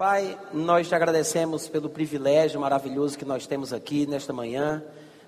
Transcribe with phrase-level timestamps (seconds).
[0.00, 4.82] Pai, nós te agradecemos pelo privilégio maravilhoso que nós temos aqui nesta manhã,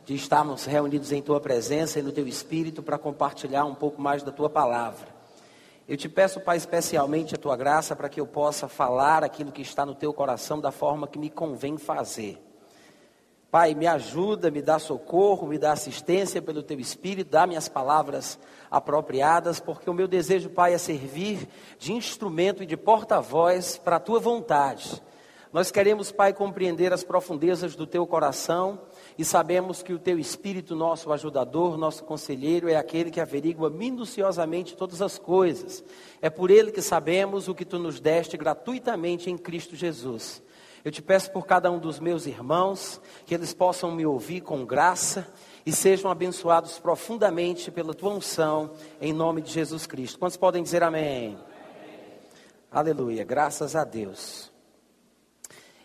[0.07, 4.23] de estarmos reunidos em tua presença e no teu espírito para compartilhar um pouco mais
[4.23, 5.09] da tua palavra.
[5.87, 9.61] Eu te peço, Pai, especialmente a tua graça para que eu possa falar aquilo que
[9.61, 12.43] está no teu coração da forma que me convém fazer.
[13.53, 18.39] Pai, me ajuda, me dá socorro, me dá assistência pelo teu espírito, dá-me as palavras
[18.71, 21.47] apropriadas, porque o meu desejo, Pai, é servir
[21.79, 25.03] de instrumento e de porta-voz para a tua vontade.
[25.53, 28.81] Nós queremos, Pai, compreender as profundezas do teu coração
[29.19, 34.75] e sabemos que o teu espírito, nosso ajudador, nosso conselheiro, é aquele que averigua minuciosamente
[34.75, 35.85] todas as coisas.
[36.23, 40.43] É por ele que sabemos o que tu nos deste gratuitamente em Cristo Jesus.
[40.85, 44.65] Eu te peço por cada um dos meus irmãos, que eles possam me ouvir com
[44.65, 45.33] graça
[45.65, 50.19] e sejam abençoados profundamente pela tua unção, em nome de Jesus Cristo.
[50.19, 51.37] Quantos podem dizer amém?
[51.37, 51.39] amém?
[52.71, 54.51] Aleluia, graças a Deus.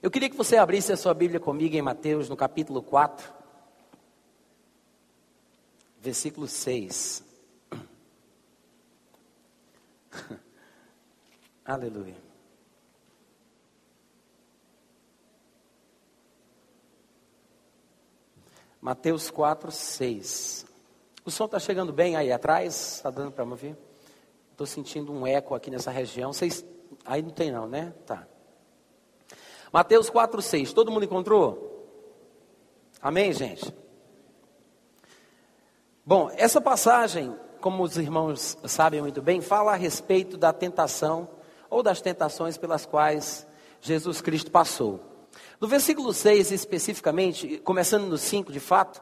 [0.02, 3.31] Eu queria que você abrisse a sua Bíblia comigo em Mateus, no capítulo 4,
[6.02, 7.23] versículo 6.
[11.64, 12.27] Aleluia.
[18.88, 20.66] Mateus 4, 6.
[21.26, 22.96] O som está chegando bem aí atrás?
[22.96, 23.76] Está dando para me ouvir?
[24.54, 26.32] Estou sentindo um eco aqui nessa região.
[26.32, 26.66] Vocês...
[27.04, 27.94] Aí não tem não, né?
[28.06, 28.26] Tá.
[29.74, 30.72] Mateus 4, 6.
[30.72, 31.86] Todo mundo encontrou?
[33.02, 33.76] Amém, gente?
[36.06, 41.28] Bom, essa passagem, como os irmãos sabem muito bem, fala a respeito da tentação
[41.70, 43.46] ou das tentações pelas quais
[43.82, 45.17] Jesus Cristo passou.
[45.59, 49.02] No versículo 6, especificamente, começando no 5 de fato,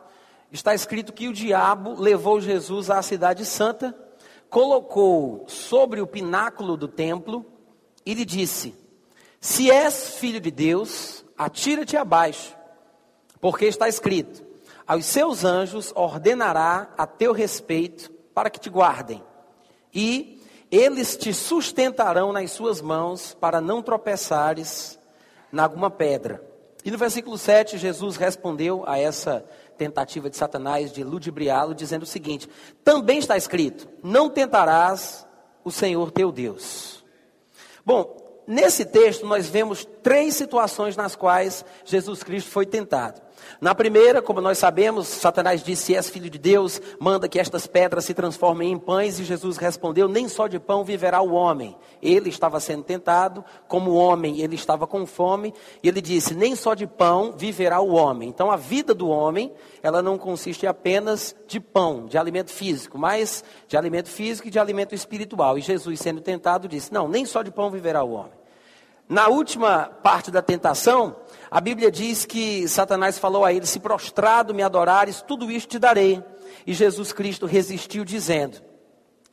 [0.50, 3.94] está escrito que o diabo levou Jesus à cidade santa,
[4.50, 7.46] colocou sobre o pináculo do templo
[8.06, 8.74] e lhe disse:
[9.42, 12.56] Se és filho de Deus, atira-te abaixo,
[13.42, 14.46] porque está escrito:
[14.88, 19.22] Aos seus anjos ordenará a teu respeito para que te guardem,
[19.94, 24.98] e eles te sustentarão nas suas mãos para não tropeçares
[25.52, 26.44] em alguma pedra.
[26.84, 29.44] E no versículo 7, Jesus respondeu a essa
[29.78, 32.48] tentativa de Satanás de ludibriá-lo, dizendo o seguinte:
[32.84, 35.26] Também está escrito: Não tentarás
[35.64, 37.04] o Senhor teu Deus.
[37.84, 43.25] Bom, nesse texto nós vemos três situações nas quais Jesus Cristo foi tentado.
[43.62, 47.68] Na primeira, como nós sabemos, Satanás disse: Se és filho de Deus, manda que estas
[47.68, 49.20] pedras se transformem em pães.
[49.20, 51.76] E Jesus respondeu: Nem só de pão viverá o homem.
[52.02, 55.54] Ele estava sendo tentado, como homem, ele estava com fome.
[55.82, 58.30] E ele disse: Nem só de pão viverá o homem.
[58.30, 59.52] Então a vida do homem,
[59.82, 64.60] ela não consiste apenas de pão, de alimento físico, mas de alimento físico e de
[64.60, 65.58] alimento espiritual.
[65.58, 68.46] E Jesus, sendo tentado, disse: Não, nem só de pão viverá o homem.
[69.08, 71.16] Na última parte da tentação,
[71.56, 75.80] a Bíblia diz que Satanás falou a ele: Se prostrado me adorares, tudo isto te
[75.80, 76.22] darei.
[76.68, 78.62] E Jesus Cristo resistiu, dizendo: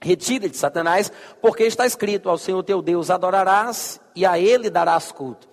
[0.01, 5.49] Retira-te, Satanás, porque está escrito: Ao Senhor teu Deus adorarás e a ele darás culto.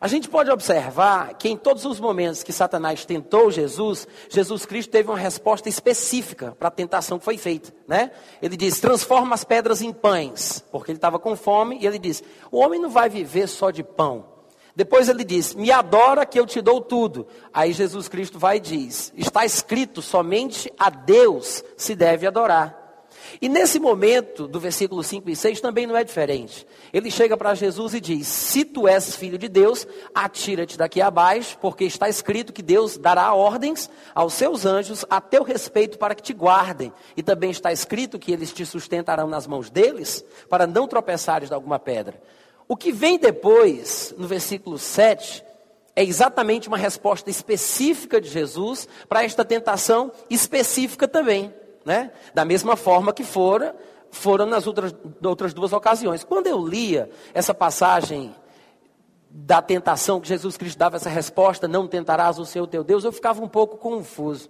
[0.00, 4.90] A gente pode observar que em todos os momentos que Satanás tentou Jesus, Jesus Cristo
[4.90, 8.12] teve uma resposta específica para a tentação que foi feita, né?
[8.40, 12.24] Ele disse: "Transforma as pedras em pães", porque ele estava com fome, e ele disse:
[12.50, 14.32] "O homem não vai viver só de pão,
[14.76, 17.26] depois ele diz: Me adora que eu te dou tudo.
[17.52, 22.82] Aí Jesus Cristo vai e diz: Está escrito, somente a Deus se deve adorar.
[23.40, 26.66] E nesse momento, do versículo 5 e 6, também não é diferente.
[26.92, 31.56] Ele chega para Jesus e diz: Se tu és filho de Deus, atira-te daqui abaixo,
[31.60, 36.22] porque está escrito que Deus dará ordens aos seus anjos a teu respeito para que
[36.22, 36.92] te guardem.
[37.16, 41.54] E também está escrito que eles te sustentarão nas mãos deles, para não tropeçares de
[41.54, 42.20] alguma pedra.
[42.66, 45.44] O que vem depois, no versículo 7,
[45.96, 51.54] é exatamente uma resposta específica de Jesus para esta tentação específica também.
[51.84, 52.10] Né?
[52.32, 53.76] Da mesma forma que fora,
[54.10, 56.24] foram nas outras, outras duas ocasiões.
[56.24, 58.34] Quando eu lia essa passagem
[59.28, 63.12] da tentação que Jesus Cristo dava essa resposta, não tentarás o Senhor teu Deus, eu
[63.12, 64.48] ficava um pouco confuso.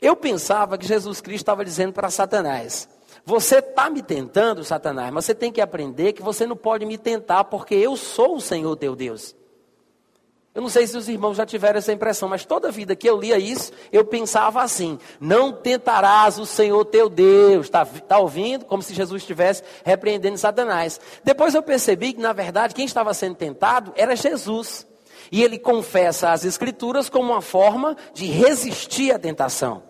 [0.00, 2.88] Eu pensava que Jesus Cristo estava dizendo para Satanás:
[3.24, 6.98] você está me tentando, Satanás, mas você tem que aprender que você não pode me
[6.98, 9.34] tentar, porque eu sou o Senhor teu Deus.
[10.52, 13.16] Eu não sei se os irmãos já tiveram essa impressão, mas toda vida que eu
[13.16, 17.66] lia isso, eu pensava assim: não tentarás o Senhor teu Deus.
[17.66, 18.64] Está tá ouvindo?
[18.64, 21.00] Como se Jesus estivesse repreendendo Satanás.
[21.22, 24.86] Depois eu percebi que, na verdade, quem estava sendo tentado era Jesus.
[25.30, 29.89] E ele confessa as Escrituras como uma forma de resistir à tentação.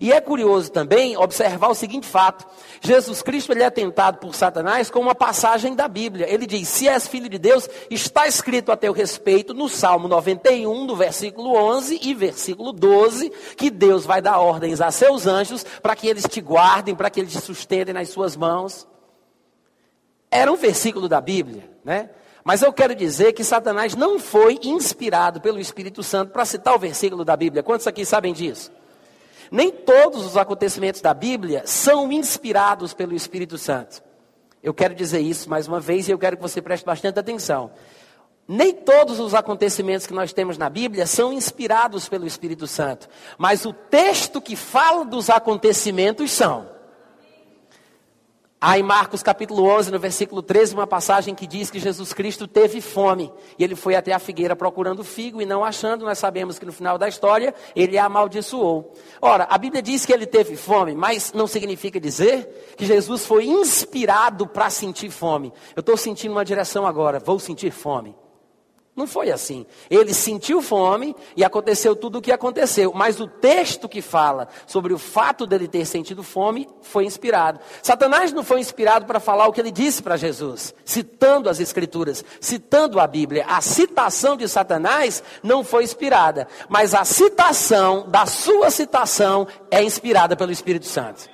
[0.00, 2.46] E é curioso também observar o seguinte fato:
[2.80, 6.26] Jesus Cristo ele é tentado por Satanás com uma passagem da Bíblia.
[6.26, 10.86] Ele diz: Se és filho de Deus, está escrito a teu respeito no Salmo 91,
[10.86, 15.94] do versículo 11 e versículo 12, que Deus vai dar ordens a seus anjos para
[15.94, 18.88] que eles te guardem, para que eles te sustentem nas suas mãos.
[20.30, 22.08] Era um versículo da Bíblia, né?
[22.42, 26.78] Mas eu quero dizer que Satanás não foi inspirado pelo Espírito Santo para citar o
[26.78, 27.62] versículo da Bíblia.
[27.62, 28.72] Quantos aqui sabem disso?
[29.50, 34.02] Nem todos os acontecimentos da Bíblia são inspirados pelo Espírito Santo.
[34.62, 37.70] Eu quero dizer isso mais uma vez e eu quero que você preste bastante atenção.
[38.46, 43.08] Nem todos os acontecimentos que nós temos na Bíblia são inspirados pelo Espírito Santo,
[43.38, 46.79] mas o texto que fala dos acontecimentos são.
[48.62, 52.46] Há em Marcos capítulo 11, no versículo 13, uma passagem que diz que Jesus Cristo
[52.46, 53.32] teve fome.
[53.58, 56.04] E ele foi até a figueira procurando figo e não achando.
[56.04, 58.92] Nós sabemos que no final da história ele a amaldiçoou.
[59.22, 63.46] Ora, a Bíblia diz que ele teve fome, mas não significa dizer que Jesus foi
[63.46, 65.54] inspirado para sentir fome.
[65.74, 68.14] Eu estou sentindo uma direção agora, vou sentir fome.
[69.00, 69.64] Não foi assim.
[69.88, 72.92] Ele sentiu fome e aconteceu tudo o que aconteceu.
[72.94, 77.60] Mas o texto que fala sobre o fato dele ter sentido fome foi inspirado.
[77.82, 82.22] Satanás não foi inspirado para falar o que ele disse para Jesus, citando as Escrituras,
[82.42, 83.46] citando a Bíblia.
[83.48, 90.36] A citação de Satanás não foi inspirada, mas a citação da sua citação é inspirada
[90.36, 91.26] pelo Espírito Santo.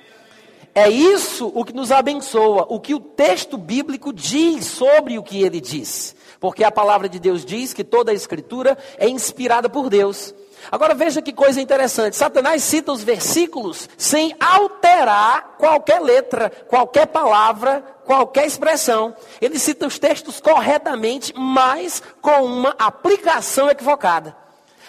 [0.73, 5.43] É isso o que nos abençoa, o que o texto bíblico diz sobre o que
[5.43, 6.15] ele diz.
[6.39, 10.33] Porque a palavra de Deus diz que toda a escritura é inspirada por Deus.
[10.71, 12.15] Agora veja que coisa interessante.
[12.15, 19.15] Satanás cita os versículos sem alterar qualquer letra, qualquer palavra, qualquer expressão.
[19.39, 24.35] Ele cita os textos corretamente, mas com uma aplicação equivocada.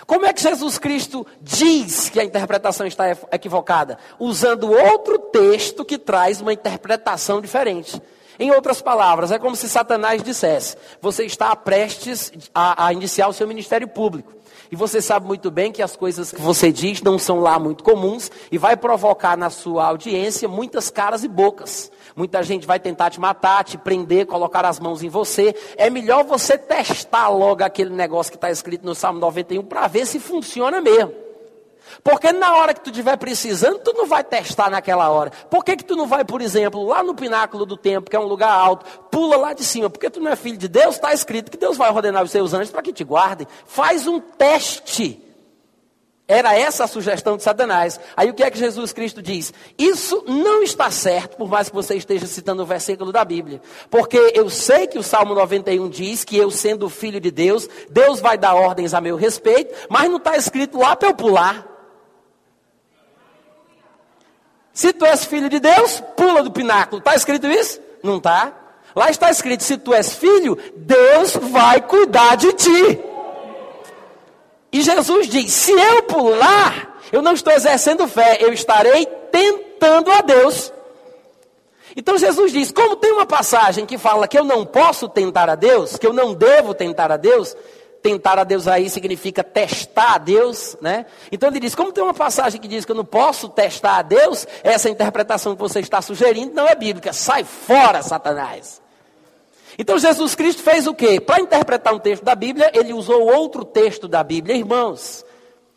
[0.07, 3.99] Como é que Jesus Cristo diz que a interpretação está equivocada?
[4.19, 8.01] Usando outro texto que traz uma interpretação diferente.
[8.39, 13.33] Em outras palavras, é como se Satanás dissesse: você está prestes a, a iniciar o
[13.33, 14.39] seu ministério público.
[14.71, 17.83] E você sabe muito bem que as coisas que você diz não são lá muito
[17.83, 21.91] comuns e vai provocar na sua audiência muitas caras e bocas.
[22.15, 25.55] Muita gente vai tentar te matar, te prender, colocar as mãos em você.
[25.77, 30.07] É melhor você testar logo aquele negócio que está escrito no Salmo 91 para ver
[30.07, 31.28] se funciona mesmo.
[32.03, 35.31] Porque na hora que tu estiver precisando, tu não vai testar naquela hora.
[35.51, 38.21] Por que, que tu não vai, por exemplo, lá no pináculo do templo, que é
[38.21, 39.91] um lugar alto, pula lá de cima?
[39.91, 42.55] Porque tu não é filho de Deus, está escrito que Deus vai ordenar os seus
[42.55, 43.47] anjos para que te guardem.
[43.67, 45.29] Faz um teste.
[46.31, 47.99] Era essa a sugestão de Satanás.
[48.15, 49.51] Aí o que é que Jesus Cristo diz?
[49.79, 53.63] Isso não está certo, por mais que você esteja citando o versículo da Bíblia.
[53.91, 58.21] Porque eu sei que o Salmo 91 diz que eu, sendo filho de Deus, Deus
[58.21, 61.78] vai dar ordens a meu respeito, mas não está escrito lá para eu pular.
[64.79, 67.01] Se tu és filho de Deus, pula do pináculo.
[67.01, 67.81] Está escrito isso?
[68.01, 68.53] Não está.
[68.95, 73.01] Lá está escrito: se tu és filho, Deus vai cuidar de ti.
[74.71, 80.21] E Jesus diz: se eu pular, eu não estou exercendo fé, eu estarei tentando a
[80.21, 80.73] Deus.
[81.97, 85.57] Então Jesus diz: como tem uma passagem que fala que eu não posso tentar a
[85.57, 87.57] Deus, que eu não devo tentar a Deus,
[88.03, 91.07] tentar a Deus aí significa testar a Deus, né?
[91.31, 94.03] Então ele diz: como tem uma passagem que diz que eu não posso testar a
[94.03, 97.13] Deus, essa interpretação que você está sugerindo não é bíblica.
[97.13, 98.81] Sai fora, Satanás.
[99.79, 101.21] Então Jesus Cristo fez o quê?
[101.21, 104.57] Para interpretar um texto da Bíblia, ele usou outro texto da Bíblia.
[104.57, 105.25] Irmãos,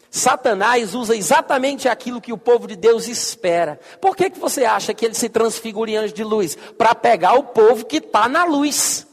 [0.09, 3.79] Satanás usa exatamente aquilo que o povo de Deus espera.
[4.01, 6.57] Por que, que você acha que ele se transfigura em anjo de luz?
[6.77, 9.07] Para pegar o povo que está na luz.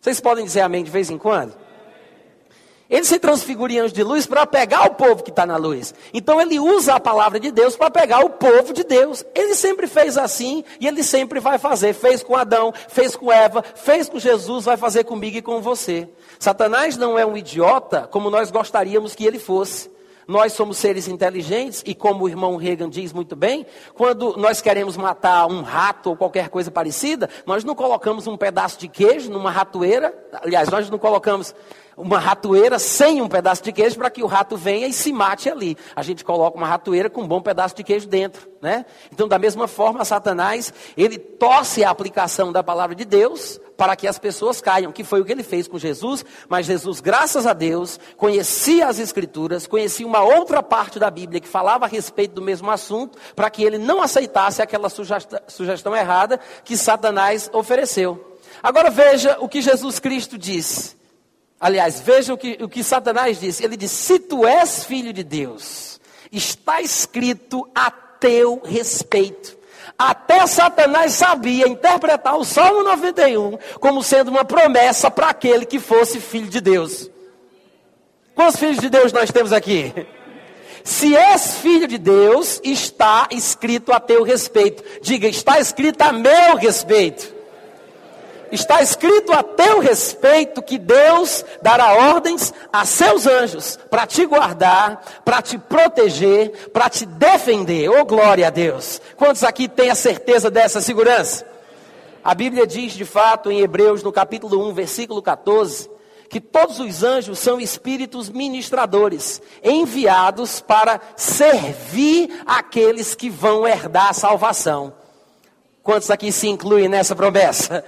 [0.00, 1.54] Vocês podem dizer amém de vez em quando?
[2.90, 5.94] Ele se transfigura em anjo de luz para pegar o povo que está na luz.
[6.12, 9.22] Então ele usa a palavra de Deus para pegar o povo de Deus.
[9.34, 11.92] Ele sempre fez assim e ele sempre vai fazer.
[11.92, 16.08] Fez com Adão, fez com Eva, fez com Jesus, vai fazer comigo e com você.
[16.38, 19.90] Satanás não é um idiota como nós gostaríamos que ele fosse.
[20.28, 24.94] Nós somos seres inteligentes e, como o irmão Reagan diz muito bem, quando nós queremos
[24.94, 29.50] matar um rato ou qualquer coisa parecida, nós não colocamos um pedaço de queijo numa
[29.50, 30.12] ratoeira.
[30.42, 31.54] Aliás, nós não colocamos
[31.96, 35.48] uma ratoeira sem um pedaço de queijo para que o rato venha e se mate
[35.48, 35.78] ali.
[35.96, 38.84] A gente coloca uma ratoeira com um bom pedaço de queijo dentro, né?
[39.10, 44.06] Então, da mesma forma, Satanás, ele torce a aplicação da palavra de Deus para que
[44.06, 47.54] as pessoas caiam, que foi o que ele fez com Jesus, mas Jesus, graças a
[47.54, 52.42] Deus, conhecia as escrituras, conhecia uma outra parte da Bíblia que falava a respeito do
[52.42, 58.36] mesmo assunto, para que ele não aceitasse aquela sugestão, sugestão errada que Satanás ofereceu.
[58.62, 60.98] Agora veja o que Jesus Cristo disse.
[61.58, 63.64] Aliás, veja o que, o que Satanás disse.
[63.64, 65.98] Ele disse: Se tu és filho de Deus,
[66.30, 69.56] Está escrito a teu respeito.
[69.98, 76.20] Até Satanás sabia interpretar o Salmo 91 como sendo uma promessa para aquele que fosse
[76.20, 77.10] filho de Deus.
[78.32, 79.92] Quantos filhos de Deus nós temos aqui?
[80.84, 84.84] Se és filho de Deus, está escrito a teu respeito.
[85.02, 87.37] Diga, está escrito a meu respeito.
[88.50, 95.02] Está escrito a teu respeito que Deus dará ordens a seus anjos para te guardar,
[95.24, 97.88] para te proteger, para te defender.
[97.88, 99.00] Oh, glória a Deus.
[99.16, 101.46] Quantos aqui têm a certeza dessa segurança?
[102.24, 105.88] A Bíblia diz de fato em Hebreus, no capítulo 1, versículo 14,
[106.28, 114.12] que todos os anjos são espíritos ministradores, enviados para servir aqueles que vão herdar a
[114.12, 114.92] salvação.
[115.82, 117.82] Quantos aqui se incluem nessa promessa?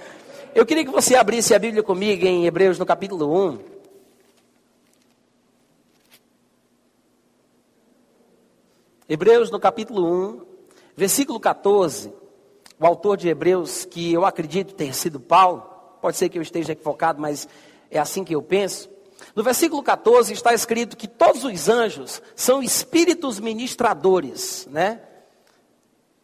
[0.53, 3.59] Eu queria que você abrisse a Bíblia comigo em Hebreus no capítulo 1.
[9.07, 10.45] Hebreus no capítulo 1,
[10.93, 12.13] versículo 14.
[12.77, 15.61] O autor de Hebreus, que eu acredito ter sido Paulo,
[16.01, 17.47] pode ser que eu esteja equivocado, mas
[17.89, 18.89] é assim que eu penso.
[19.33, 24.99] No versículo 14 está escrito que todos os anjos são espíritos ministradores, né?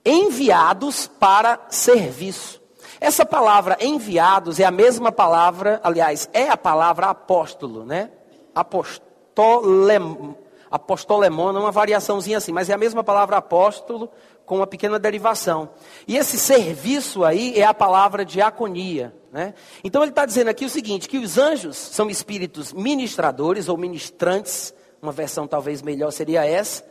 [0.04, 2.67] Enviados para serviço.
[3.00, 8.10] Essa palavra enviados é a mesma palavra, aliás, é a palavra apóstolo, né?
[8.56, 10.36] Apostolem,
[10.70, 14.10] apostolemona, uma variaçãozinha assim, mas é a mesma palavra apóstolo
[14.46, 15.70] com uma pequena derivação.
[16.08, 19.54] E esse serviço aí é a palavra diaconia, né?
[19.84, 24.74] Então ele está dizendo aqui o seguinte, que os anjos são espíritos ministradores ou ministrantes,
[25.02, 26.84] uma versão talvez melhor seria essa,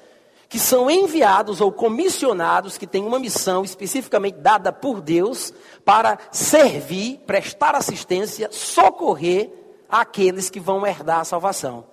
[0.49, 5.53] que são enviados ou comissionados, que têm uma missão especificamente dada por Deus
[5.85, 9.50] para servir, prestar assistência, socorrer
[9.88, 11.85] aqueles que vão herdar a salvação.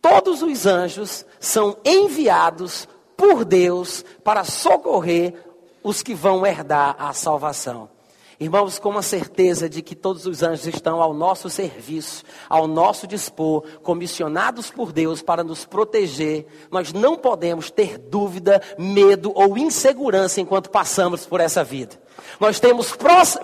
[0.00, 2.86] Todos os anjos são enviados
[3.16, 5.34] por Deus para socorrer
[5.82, 7.95] os que vão herdar a salvação.
[8.38, 13.06] Irmãos, com a certeza de que todos os anjos estão ao nosso serviço, ao nosso
[13.06, 20.38] dispor, comissionados por Deus para nos proteger, nós não podemos ter dúvida, medo ou insegurança
[20.38, 21.98] enquanto passamos por essa vida.
[22.38, 22.94] Nós temos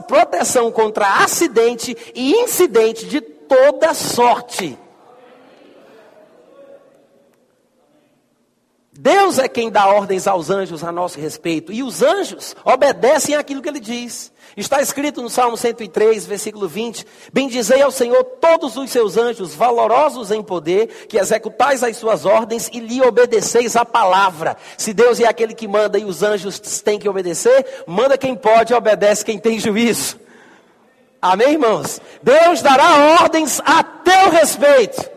[0.06, 4.78] proteção contra acidente e incidente de toda sorte.
[8.94, 13.62] Deus é quem dá ordens aos anjos a nosso respeito, e os anjos obedecem aquilo
[13.62, 14.30] que ele diz.
[14.54, 20.30] Está escrito no Salmo 103, versículo 20: Bendizei ao Senhor todos os seus anjos, valorosos
[20.30, 24.58] em poder, que executais as suas ordens e lhe obedeceis a palavra.
[24.76, 28.74] Se Deus é aquele que manda e os anjos têm que obedecer, manda quem pode
[28.74, 30.20] obedece quem tem juízo.
[31.20, 31.98] Amém, irmãos?
[32.22, 35.11] Deus dará ordens a teu respeito.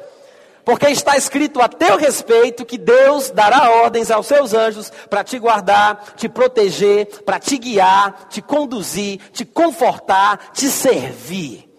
[0.66, 5.38] Porque está escrito a teu respeito que Deus dará ordens aos seus anjos para te
[5.38, 11.70] guardar, te proteger, para te guiar, te conduzir, te confortar, te servir.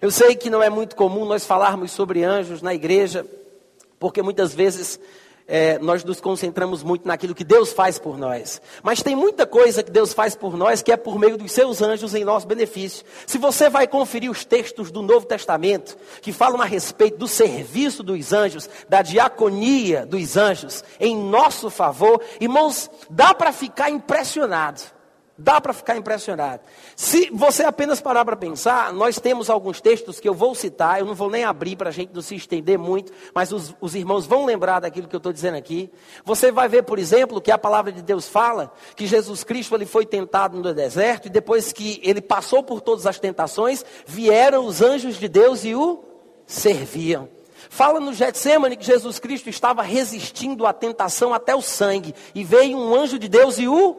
[0.00, 3.26] Eu sei que não é muito comum nós falarmos sobre anjos na igreja,
[3.98, 5.00] porque muitas vezes
[5.50, 8.62] é, nós nos concentramos muito naquilo que Deus faz por nós.
[8.84, 11.82] Mas tem muita coisa que Deus faz por nós que é por meio dos seus
[11.82, 13.04] anjos em nosso benefício.
[13.26, 18.04] Se você vai conferir os textos do Novo Testamento, que falam a respeito do serviço
[18.04, 24.80] dos anjos, da diaconia dos anjos em nosso favor, irmãos, dá para ficar impressionado.
[25.36, 26.60] Dá para ficar impressionado.
[27.02, 31.06] Se você apenas parar para pensar, nós temos alguns textos que eu vou citar, eu
[31.06, 34.26] não vou nem abrir para a gente não se estender muito, mas os, os irmãos
[34.26, 35.90] vão lembrar daquilo que eu estou dizendo aqui.
[36.26, 39.86] Você vai ver, por exemplo, que a palavra de Deus fala que Jesus Cristo ele
[39.86, 44.82] foi tentado no deserto e depois que ele passou por todas as tentações, vieram os
[44.82, 46.04] anjos de Deus e o
[46.46, 47.30] serviam.
[47.70, 52.76] Fala no Getsemane que Jesus Cristo estava resistindo à tentação até o sangue e veio
[52.76, 53.94] um anjo de Deus e o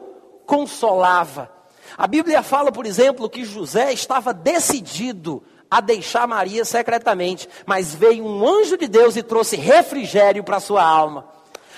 [0.46, 1.61] consolava.
[1.96, 8.24] A Bíblia fala, por exemplo, que José estava decidido a deixar Maria secretamente, mas veio
[8.24, 11.32] um anjo de Deus e trouxe refrigério para sua alma.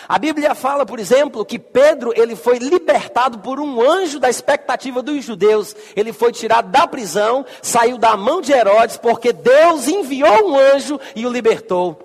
[0.08, 5.00] A Bíblia fala, por exemplo, que Pedro ele foi libertado por um anjo da expectativa
[5.00, 5.74] dos judeus.
[5.96, 11.00] Ele foi tirado da prisão, saiu da mão de Herodes, porque Deus enviou um anjo
[11.16, 12.03] e o libertou.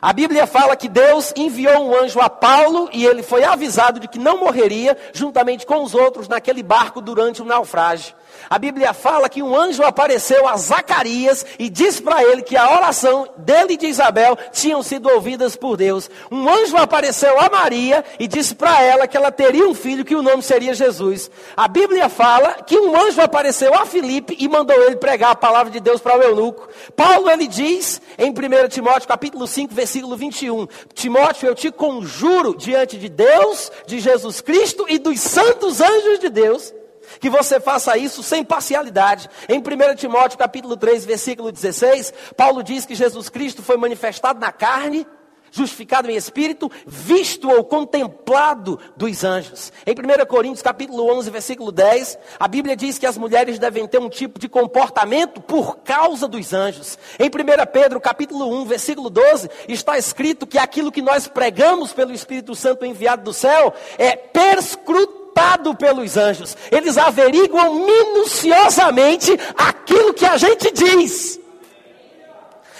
[0.00, 4.08] A Bíblia fala que Deus enviou um anjo a Paulo e ele foi avisado de
[4.08, 8.14] que não morreria juntamente com os outros naquele barco durante o naufrágio.
[8.48, 12.76] A Bíblia fala que um anjo apareceu a Zacarias e disse para ele que a
[12.76, 16.10] oração dele e de Isabel tinham sido ouvidas por Deus.
[16.30, 20.14] Um anjo apareceu a Maria e disse para ela que ela teria um filho que
[20.16, 21.30] o nome seria Jesus.
[21.56, 25.72] A Bíblia fala que um anjo apareceu a Filipe e mandou ele pregar a palavra
[25.72, 26.68] de Deus para o eunuco.
[26.94, 32.96] Paulo ele diz em 1 Timóteo capítulo 5, versículo 21, Timóteo, eu te conjuro diante
[32.96, 36.72] de Deus, de Jesus Cristo e dos santos anjos de Deus,
[37.20, 39.28] que você faça isso sem parcialidade.
[39.48, 44.52] Em 1 Timóteo capítulo 3, versículo 16, Paulo diz que Jesus Cristo foi manifestado na
[44.52, 45.06] carne,
[45.50, 49.72] justificado em espírito, visto ou contemplado dos anjos.
[49.86, 53.98] Em 1 Coríntios capítulo 11, versículo 10, a Bíblia diz que as mulheres devem ter
[53.98, 56.98] um tipo de comportamento por causa dos anjos.
[57.18, 57.30] Em 1
[57.72, 62.84] Pedro capítulo 1, versículo 12, está escrito que aquilo que nós pregamos pelo Espírito Santo
[62.84, 65.25] enviado do céu é perscrutado
[65.74, 66.56] pelos anjos.
[66.70, 71.38] Eles averiguam minuciosamente aquilo que a gente diz.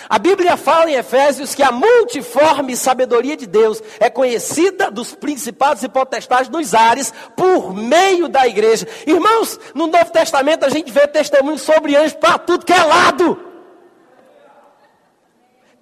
[0.08, 5.82] A Bíblia fala em Efésios que a multiforme sabedoria de Deus é conhecida dos principados
[5.82, 8.86] e potestades nos ares por meio da igreja.
[9.04, 13.55] Irmãos, no Novo Testamento a gente vê testemunhos sobre anjos para tudo que é lado.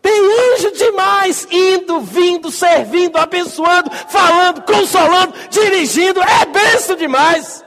[0.05, 6.21] Tem anjo demais indo, vindo, servindo, abençoando, falando, consolando, dirigindo.
[6.21, 7.65] É benção demais.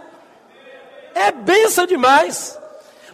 [1.16, 2.56] É benção demais.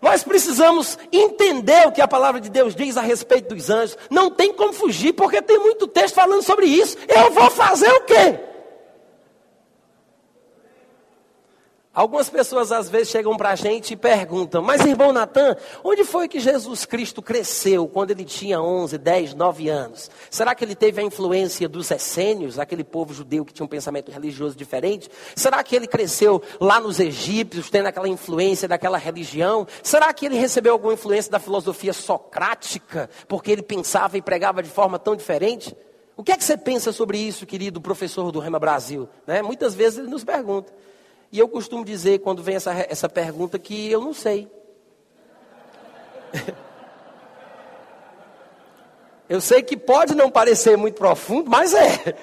[0.01, 3.98] Nós precisamos entender o que a palavra de Deus diz a respeito dos anjos.
[4.10, 6.98] Não tem como fugir, porque tem muito texto falando sobre isso.
[7.08, 8.38] Eu vou fazer o quê?
[11.96, 16.28] Algumas pessoas às vezes chegam para a gente e perguntam, mas irmão Natan, onde foi
[16.28, 20.10] que Jesus Cristo cresceu quando ele tinha 11, 10, 9 anos?
[20.28, 24.12] Será que ele teve a influência dos essênios, aquele povo judeu que tinha um pensamento
[24.12, 25.08] religioso diferente?
[25.36, 29.68] Será que ele cresceu lá nos egípcios, tendo aquela influência daquela religião?
[29.84, 34.70] Será que ele recebeu alguma influência da filosofia socrática, porque ele pensava e pregava de
[34.70, 35.78] forma tão diferente?
[36.18, 39.08] O que é que você pensa sobre isso, querido professor do Rema Brasil?
[39.28, 39.44] Né?
[39.44, 40.74] Muitas vezes ele nos pergunta.
[41.34, 44.48] E eu costumo dizer, quando vem essa, essa pergunta, que eu não sei.
[49.28, 52.16] eu sei que pode não parecer muito profundo, mas é.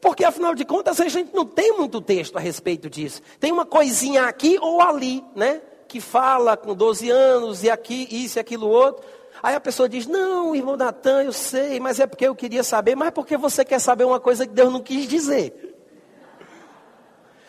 [0.00, 3.22] Porque afinal de contas a gente não tem muito texto a respeito disso.
[3.38, 5.62] Tem uma coisinha aqui ou ali, né?
[5.86, 9.06] Que fala com 12 anos e aqui, isso e aquilo outro.
[9.40, 12.96] Aí a pessoa diz: Não, irmão Natan, eu sei, mas é porque eu queria saber,
[12.96, 15.73] mas é porque você quer saber uma coisa que Deus não quis dizer.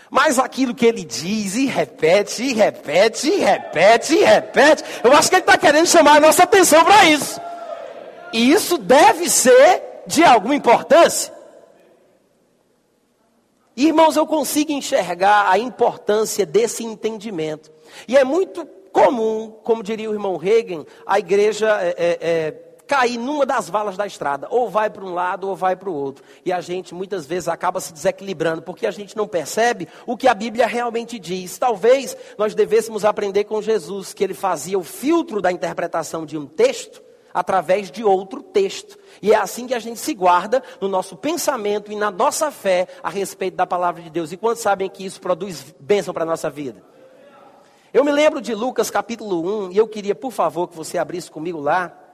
[0.09, 5.29] Mas aquilo que ele diz e repete, e repete, e repete, e repete, eu acho
[5.29, 7.41] que ele está querendo chamar a nossa atenção para isso.
[8.31, 11.33] E isso deve ser de alguma importância.
[13.75, 17.71] Irmãos, eu consigo enxergar a importância desse entendimento.
[18.07, 23.17] E é muito comum, como diria o irmão Reagan, a igreja é, é, é cair
[23.17, 26.23] numa das valas da estrada, ou vai para um lado ou vai para o outro.
[26.45, 30.27] E a gente muitas vezes acaba se desequilibrando, porque a gente não percebe o que
[30.27, 31.57] a Bíblia realmente diz.
[31.57, 36.45] Talvez nós devêssemos aprender com Jesus, que ele fazia o filtro da interpretação de um
[36.45, 38.97] texto através de outro texto.
[39.21, 42.87] E é assim que a gente se guarda no nosso pensamento e na nossa fé
[43.03, 44.31] a respeito da palavra de Deus.
[44.31, 46.81] E quantos sabem que isso produz bênção para a nossa vida?
[47.93, 51.29] Eu me lembro de Lucas capítulo 1, e eu queria, por favor, que você abrisse
[51.29, 52.04] comigo lá.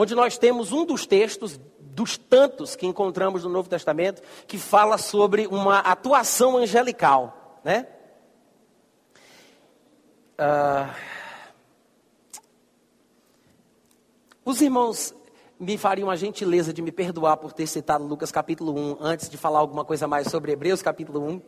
[0.00, 4.96] Onde nós temos um dos textos, dos tantos que encontramos no Novo Testamento, que fala
[4.96, 7.60] sobre uma atuação angelical.
[7.64, 7.84] Né?
[10.38, 10.94] Uh,
[14.44, 15.12] os irmãos
[15.58, 19.36] me fariam a gentileza de me perdoar por ter citado Lucas capítulo 1 antes de
[19.36, 21.42] falar alguma coisa mais sobre Hebreus capítulo 1.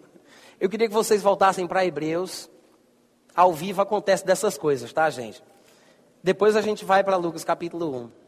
[0.58, 2.50] Eu queria que vocês voltassem para Hebreus.
[3.32, 5.40] Ao vivo acontece dessas coisas, tá, gente?
[6.20, 8.19] Depois a gente vai para Lucas capítulo 1.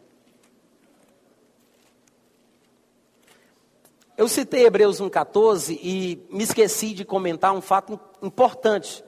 [4.22, 9.02] Eu citei Hebreus 1,14 e me esqueci de comentar um fato importante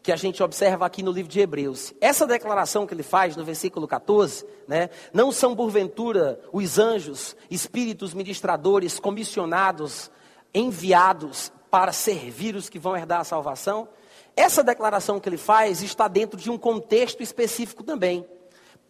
[0.00, 1.92] que a gente observa aqui no livro de Hebreus.
[2.00, 8.14] Essa declaração que ele faz no versículo 14, né, não são porventura os anjos, espíritos
[8.14, 10.12] ministradores, comissionados,
[10.54, 13.88] enviados para servir os que vão herdar a salvação?
[14.36, 18.24] Essa declaração que ele faz está dentro de um contexto específico também.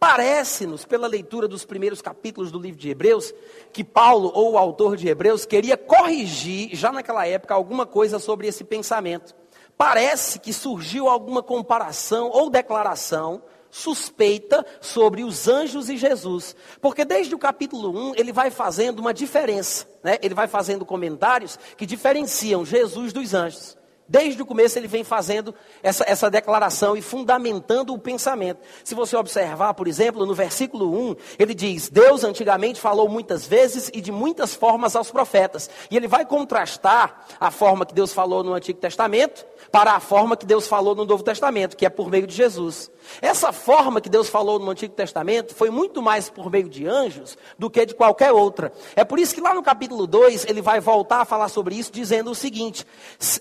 [0.03, 3.33] Parece-nos, pela leitura dos primeiros capítulos do livro de Hebreus,
[3.71, 8.45] que Paulo, ou o autor de Hebreus, queria corrigir, já naquela época, alguma coisa sobre
[8.45, 9.33] esse pensamento.
[9.77, 16.53] Parece que surgiu alguma comparação ou declaração suspeita sobre os anjos e Jesus.
[16.81, 20.17] Porque desde o capítulo 1 ele vai fazendo uma diferença, né?
[20.21, 23.77] ele vai fazendo comentários que diferenciam Jesus dos anjos.
[24.13, 28.59] Desde o começo ele vem fazendo essa, essa declaração e fundamentando o pensamento.
[28.83, 33.89] Se você observar, por exemplo, no versículo 1, ele diz: Deus antigamente falou muitas vezes
[33.91, 35.67] e de muitas formas aos profetas.
[35.89, 40.37] E ele vai contrastar a forma que Deus falou no Antigo Testamento para a forma
[40.37, 42.91] que Deus falou no Novo Testamento, que é por meio de Jesus.
[43.21, 47.37] Essa forma que Deus falou no Antigo Testamento foi muito mais por meio de anjos
[47.57, 48.71] do que de qualquer outra.
[48.95, 51.91] É por isso que lá no capítulo 2 ele vai voltar a falar sobre isso,
[51.91, 52.85] dizendo o seguinte: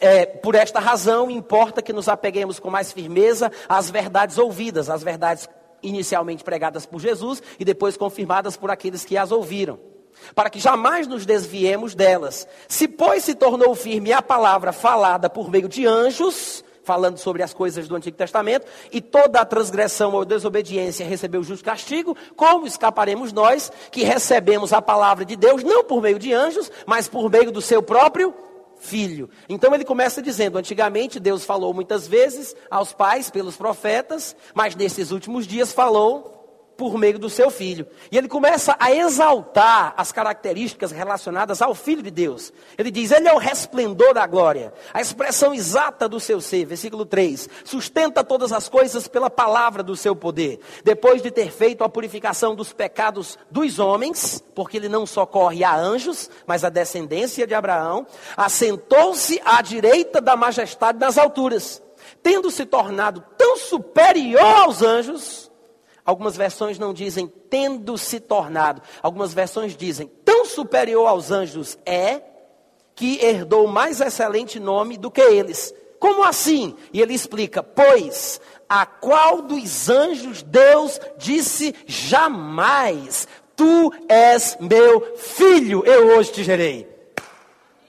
[0.00, 5.02] é, por esta razão importa que nos apeguemos com mais firmeza às verdades ouvidas, às
[5.02, 5.48] verdades
[5.82, 9.92] inicialmente pregadas por Jesus e depois confirmadas por aqueles que as ouviram
[10.34, 12.46] para que jamais nos desviemos delas.
[12.68, 17.54] Se, pois, se tornou firme a palavra falada por meio de anjos, falando sobre as
[17.54, 23.32] coisas do Antigo Testamento, e toda a transgressão ou desobediência recebeu justo castigo, como escaparemos
[23.32, 27.50] nós, que recebemos a palavra de Deus, não por meio de anjos, mas por meio
[27.50, 28.34] do seu próprio
[28.78, 29.30] filho.
[29.48, 35.10] Então ele começa dizendo: antigamente Deus falou muitas vezes aos pais pelos profetas, mas nesses
[35.10, 36.41] últimos dias falou
[36.82, 37.86] por meio do seu filho.
[38.10, 42.52] E ele começa a exaltar as características relacionadas ao filho de Deus.
[42.76, 46.64] Ele diz: Ele é o resplendor da glória, a expressão exata do seu ser.
[46.64, 50.58] Versículo 3: Sustenta todas as coisas pela palavra do seu poder.
[50.82, 55.76] Depois de ter feito a purificação dos pecados dos homens, porque ele não socorre a
[55.76, 58.04] anjos, mas a descendência de Abraão,
[58.36, 61.80] assentou-se à direita da majestade nas alturas,
[62.24, 65.51] tendo se tornado tão superior aos anjos
[66.04, 68.82] Algumas versões não dizem tendo se tornado.
[69.00, 72.22] Algumas versões dizem tão superior aos anjos é
[72.94, 75.72] que herdou mais excelente nome do que eles.
[75.98, 76.74] Como assim?
[76.92, 85.84] E ele explica: pois a qual dos anjos Deus disse jamais: Tu és meu filho,
[85.86, 86.88] eu hoje te gerei.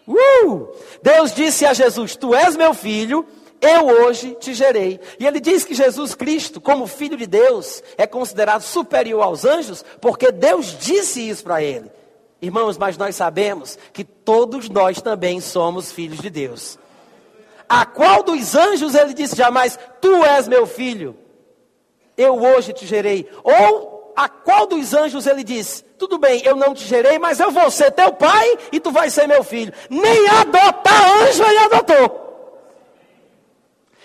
[0.08, 0.68] Uh!
[1.02, 3.26] Deus disse a Jesus: Tu és meu filho,
[3.64, 5.00] eu hoje te gerei.
[5.18, 9.86] E ele diz que Jesus Cristo, como filho de Deus, é considerado superior aos anjos,
[10.02, 11.90] porque Deus disse isso para ele.
[12.42, 16.78] Irmãos, mas nós sabemos que todos nós também somos filhos de Deus.
[17.70, 21.16] A qual dos anjos ele disse jamais: Tu és meu filho,
[22.18, 23.30] eu hoje te gerei?
[23.46, 27.50] Ou a qual dos anjos ele disse: Tudo bem, eu não te gerei, mas eu
[27.50, 29.72] vou ser teu pai e tu vais ser meu filho.
[29.90, 32.24] Nem adotar anjo ele adotou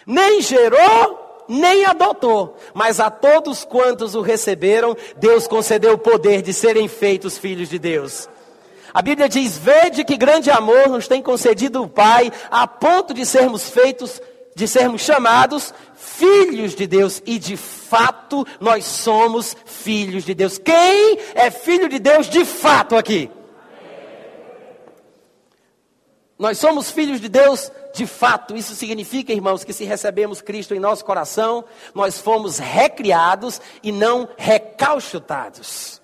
[0.09, 6.55] nem gerou, nem adotou, mas a todos quantos o receberam, Deus concedeu o poder de
[6.55, 8.27] serem feitos filhos de Deus.
[8.93, 13.27] A Bíblia diz: Vede que grande amor nos tem concedido o Pai, a ponto de
[13.27, 14.21] sermos feitos,
[14.55, 20.57] de sermos chamados filhos de Deus, e de fato nós somos filhos de Deus.
[20.57, 23.31] Quem é filho de Deus de fato aqui?
[26.39, 28.57] Nós somos filhos de Deus de fato.
[28.57, 34.29] Isso significa, irmãos, que se recebemos Cristo em nosso coração, nós fomos recriados e não
[34.37, 36.01] recalchutados.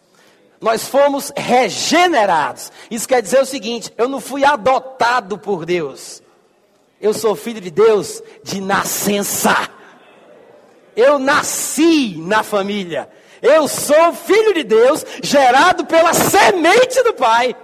[0.61, 2.73] Nós fomos regenerados.
[2.91, 6.23] Isso quer dizer o seguinte: eu não fui adotado por Deus.
[7.01, 9.69] Eu sou filho de Deus de nascença.
[10.97, 13.09] Eu nasci na família.
[13.43, 17.55] Eu sou filho de Deus, gerado pela semente do Pai.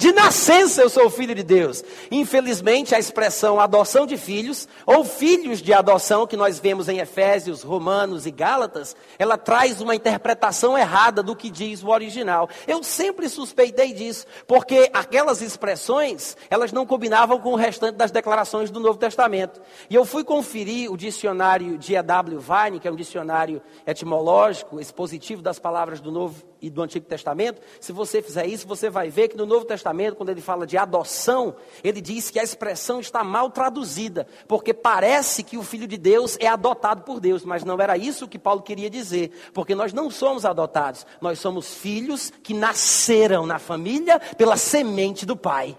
[0.00, 1.84] De nascença eu sou filho de Deus.
[2.10, 7.62] Infelizmente, a expressão adoção de filhos, ou filhos de adoção, que nós vemos em Efésios,
[7.62, 12.48] Romanos e Gálatas, ela traz uma interpretação errada do que diz o original.
[12.66, 18.70] Eu sempre suspeitei disso, porque aquelas expressões, elas não combinavam com o restante das declarações
[18.70, 19.60] do Novo Testamento.
[19.90, 22.38] E eu fui conferir o dicionário de E.W.
[22.38, 27.60] Vine, que é um dicionário etimológico, expositivo das palavras do Novo e do Antigo Testamento,
[27.80, 30.76] se você fizer isso, você vai ver que no Novo Testamento, quando ele fala de
[30.76, 35.96] adoção, ele diz que a expressão está mal traduzida, porque parece que o Filho de
[35.96, 39.92] Deus é adotado por Deus, mas não era isso que Paulo queria dizer, porque nós
[39.92, 45.76] não somos adotados, nós somos filhos que nasceram na família pela semente do Pai.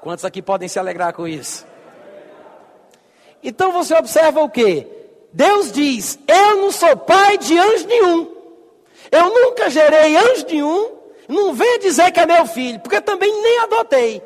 [0.00, 1.66] Quantos aqui podem se alegrar com isso?
[3.42, 4.86] Então você observa o que?
[5.32, 8.37] Deus diz: Eu não sou pai de anjo nenhum.
[9.10, 13.58] Eu nunca gerei anjo nenhum, não venha dizer que é meu filho, porque também nem
[13.60, 14.22] adotei.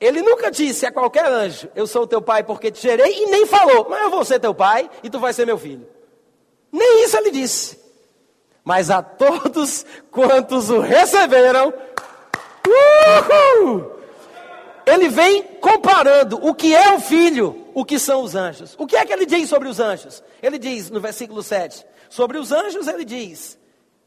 [0.00, 3.46] Ele nunca disse a qualquer anjo, eu sou teu pai porque te gerei, e nem
[3.46, 5.88] falou, mas eu vou ser teu pai e tu vai ser meu filho.
[6.70, 7.78] Nem isso ele disse.
[8.62, 11.72] Mas a todos quantos o receberam,
[12.66, 13.92] uhul,
[14.86, 18.74] ele vem comparando o que é o filho, o que são os anjos.
[18.78, 20.22] O que é que ele diz sobre os anjos?
[20.40, 23.58] Ele diz no versículo 7: Sobre os anjos, ele diz: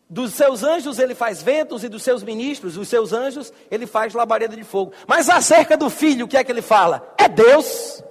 [0.09, 4.13] Dos seus anjos ele faz ventos, e dos seus ministros, os seus anjos, ele faz
[4.13, 4.93] labareda de fogo.
[5.05, 7.13] Mas acerca do filho, o que é que ele fala?
[7.17, 8.01] É Deus.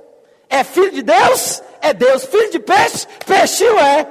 [0.49, 1.63] É filho de Deus?
[1.81, 2.25] É Deus.
[2.27, 3.07] Filho de peixe?
[3.27, 4.07] Peixinho é.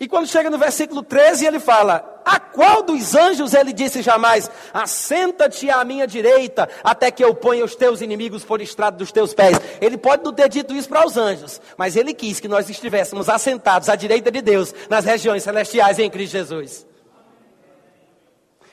[0.00, 4.50] E quando chega no versículo 13, ele fala: A qual dos anjos ele disse jamais:
[4.72, 9.34] Assenta-te à minha direita, até que eu ponha os teus inimigos por estrado dos teus
[9.34, 9.60] pés.
[9.80, 13.28] Ele pode não ter dito isso para os anjos, mas ele quis que nós estivéssemos
[13.28, 16.86] assentados à direita de Deus, nas regiões celestiais em Cristo Jesus.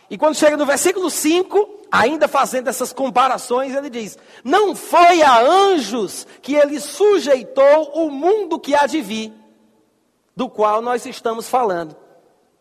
[0.10, 5.42] E quando chega no versículo 5, ainda fazendo essas comparações, ele diz: Não foi a
[5.42, 9.34] anjos que ele sujeitou o mundo que há de vir
[10.36, 11.96] do qual nós estamos falando.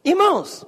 [0.05, 0.67] Irmãos,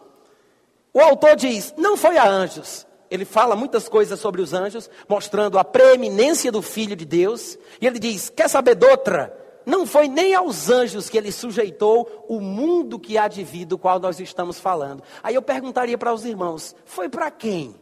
[0.92, 2.86] o autor diz: não foi a anjos.
[3.10, 7.58] Ele fala muitas coisas sobre os anjos, mostrando a preeminência do Filho de Deus.
[7.80, 9.38] E ele diz: quer saber de outra?
[9.64, 13.78] Não foi nem aos anjos que ele sujeitou o mundo que há de vir, do
[13.78, 15.02] qual nós estamos falando.
[15.22, 17.74] Aí eu perguntaria para os irmãos: foi para quem?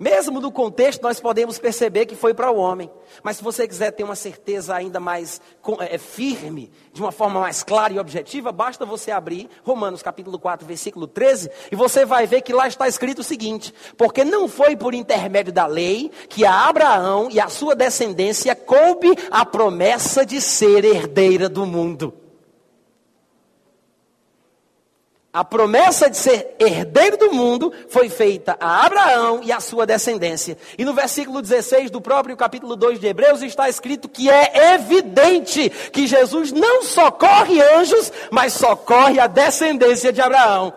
[0.00, 2.90] Mesmo no contexto, nós podemos perceber que foi para o homem.
[3.22, 5.40] Mas se você quiser ter uma certeza ainda mais
[5.80, 10.66] é, firme, de uma forma mais clara e objetiva, basta você abrir Romanos capítulo 4,
[10.66, 14.76] versículo 13, e você vai ver que lá está escrito o seguinte: Porque não foi
[14.76, 20.40] por intermédio da lei que a Abraão e a sua descendência coube a promessa de
[20.40, 22.21] ser herdeira do mundo.
[25.32, 30.58] A promessa de ser herdeiro do mundo foi feita a Abraão e a sua descendência.
[30.76, 35.70] E no versículo 16 do próprio capítulo 2 de Hebreus está escrito que é evidente
[35.90, 40.74] que Jesus não socorre anjos, mas socorre a descendência de Abraão.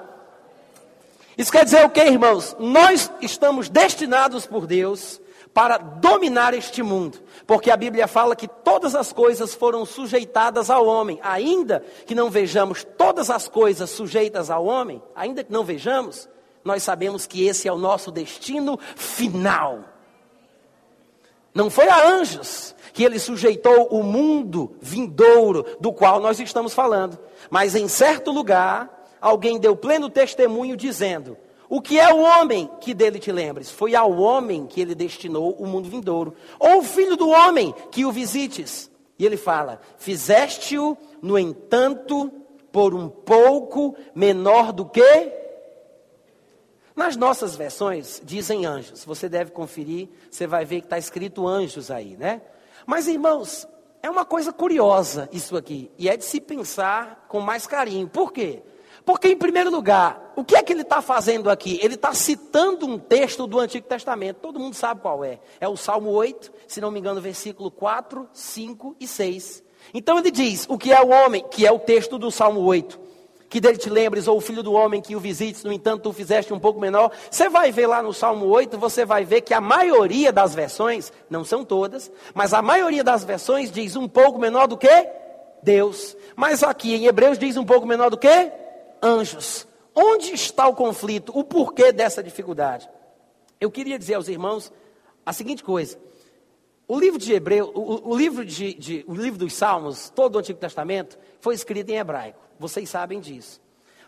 [1.38, 2.56] Isso quer dizer o que, irmãos?
[2.58, 5.20] Nós estamos destinados por Deus
[5.54, 7.18] para dominar este mundo.
[7.46, 12.30] Porque a Bíblia fala que todas as coisas foram sujeitadas ao homem, ainda que não
[12.30, 16.28] vejamos todas as coisas sujeitas ao homem, ainda que não vejamos,
[16.64, 19.82] nós sabemos que esse é o nosso destino final.
[21.54, 27.18] Não foi a anjos que ele sujeitou o mundo vindouro do qual nós estamos falando,
[27.50, 31.38] mas em certo lugar, alguém deu pleno testemunho dizendo:
[31.76, 33.70] o que é o homem que dele te lembres?
[33.70, 36.34] Foi ao homem que ele destinou o mundo vindouro.
[36.58, 38.90] Ou o filho do homem que o visites.
[39.20, 42.32] E ele fala: Fizeste-o, no entanto,
[42.72, 45.34] por um pouco menor do que.
[46.96, 49.04] Nas nossas versões dizem anjos.
[49.04, 52.42] Você deve conferir, você vai ver que está escrito anjos aí, né?
[52.86, 53.68] Mas irmãos,
[54.02, 55.92] é uma coisa curiosa isso aqui.
[55.98, 58.08] E é de se pensar com mais carinho.
[58.08, 58.64] Por quê?
[59.06, 61.80] Porque, em primeiro lugar, o que é que ele está fazendo aqui?
[61.84, 64.38] Ele está citando um texto do Antigo Testamento.
[64.38, 65.40] Todo mundo sabe qual é.
[65.62, 69.64] É o Salmo 8, se não me engano, versículo 4, 5 e 6.
[69.94, 71.46] Então ele diz: O que é o homem?
[71.52, 73.06] Que é o texto do Salmo 8.
[73.48, 76.12] Que dele te lembres, ou o filho do homem que o visites, no entanto, tu
[76.12, 77.12] fizeste um pouco menor.
[77.30, 81.14] Você vai ver lá no Salmo 8, você vai ver que a maioria das versões,
[81.30, 85.10] não são todas, mas a maioria das versões diz um pouco menor do que
[85.62, 86.18] Deus.
[86.36, 88.65] Mas aqui em Hebreus diz um pouco menor do que
[89.06, 89.68] anjos.
[89.94, 91.32] Onde está o conflito?
[91.38, 92.90] O porquê dessa dificuldade?
[93.62, 94.74] Eu queria dizer aos irmãos
[95.26, 95.98] a seguinte coisa.
[96.88, 100.40] O livro de Hebreu, o, o livro, de, de, o livro dos Salmos, todo o
[100.40, 102.40] Antigo Testamento, foi escrito em hebraico.
[102.60, 103.62] Vocês sabem disso.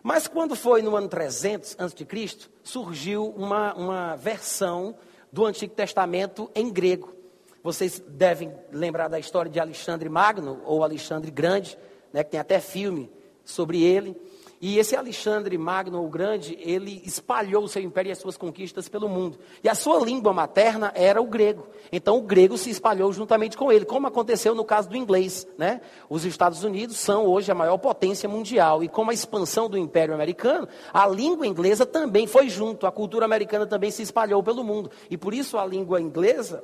[0.04, 4.96] Mas quando foi no ano 300 a.C., surgiu uma, uma versão
[5.32, 7.16] do Antigo Testamento em grego.
[7.64, 11.78] Vocês devem lembrar da história de Alexandre Magno, ou Alexandre Grande,
[12.14, 13.12] né, que tem até filme
[13.44, 14.16] sobre ele.
[14.60, 18.90] E esse Alexandre Magno, o Grande, ele espalhou o seu império e as suas conquistas
[18.90, 19.38] pelo mundo.
[19.64, 21.68] E a sua língua materna era o grego.
[21.92, 25.48] Então o grego se espalhou juntamente com ele, como aconteceu no caso do inglês.
[25.60, 25.82] Né?
[26.10, 28.84] Os Estados Unidos são hoje a maior potência mundial.
[28.84, 32.88] E com a expansão do Império Americano, a língua inglesa também foi junto.
[32.88, 34.90] A cultura americana também se espalhou pelo mundo.
[35.08, 36.64] E por isso a língua inglesa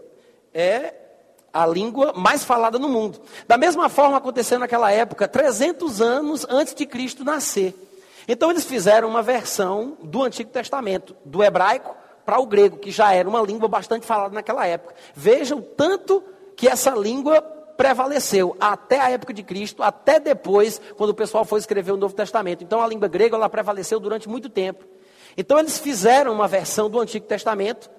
[0.52, 1.03] é
[1.54, 3.22] a língua mais falada no mundo.
[3.48, 7.76] Da mesma forma aconteceu naquela época, 300 anos antes de Cristo nascer.
[8.28, 13.14] Então eles fizeram uma versão do Antigo Testamento, do hebraico para o grego, que já
[13.14, 14.96] era uma língua bastante falada naquela época.
[15.14, 16.24] Vejam tanto
[16.56, 21.60] que essa língua prevaleceu até a época de Cristo, até depois, quando o pessoal foi
[21.60, 22.64] escrever o Novo Testamento.
[22.64, 24.86] Então a língua grega ela prevaleceu durante muito tempo.
[25.36, 27.90] Então eles fizeram uma versão do Antigo Testamento,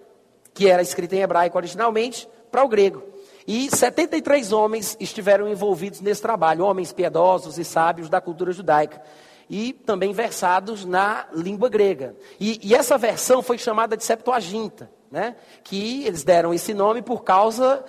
[0.53, 3.14] que era escrita em hebraico originalmente, para o grego.
[3.47, 9.03] E 73 homens estiveram envolvidos nesse trabalho, homens piedosos e sábios da cultura judaica.
[9.51, 12.17] e também versados na língua grega.
[12.41, 14.91] E, e essa versão foi chamada de Septuaginta.
[15.11, 15.37] Né?
[15.63, 17.85] que eles deram esse nome por causa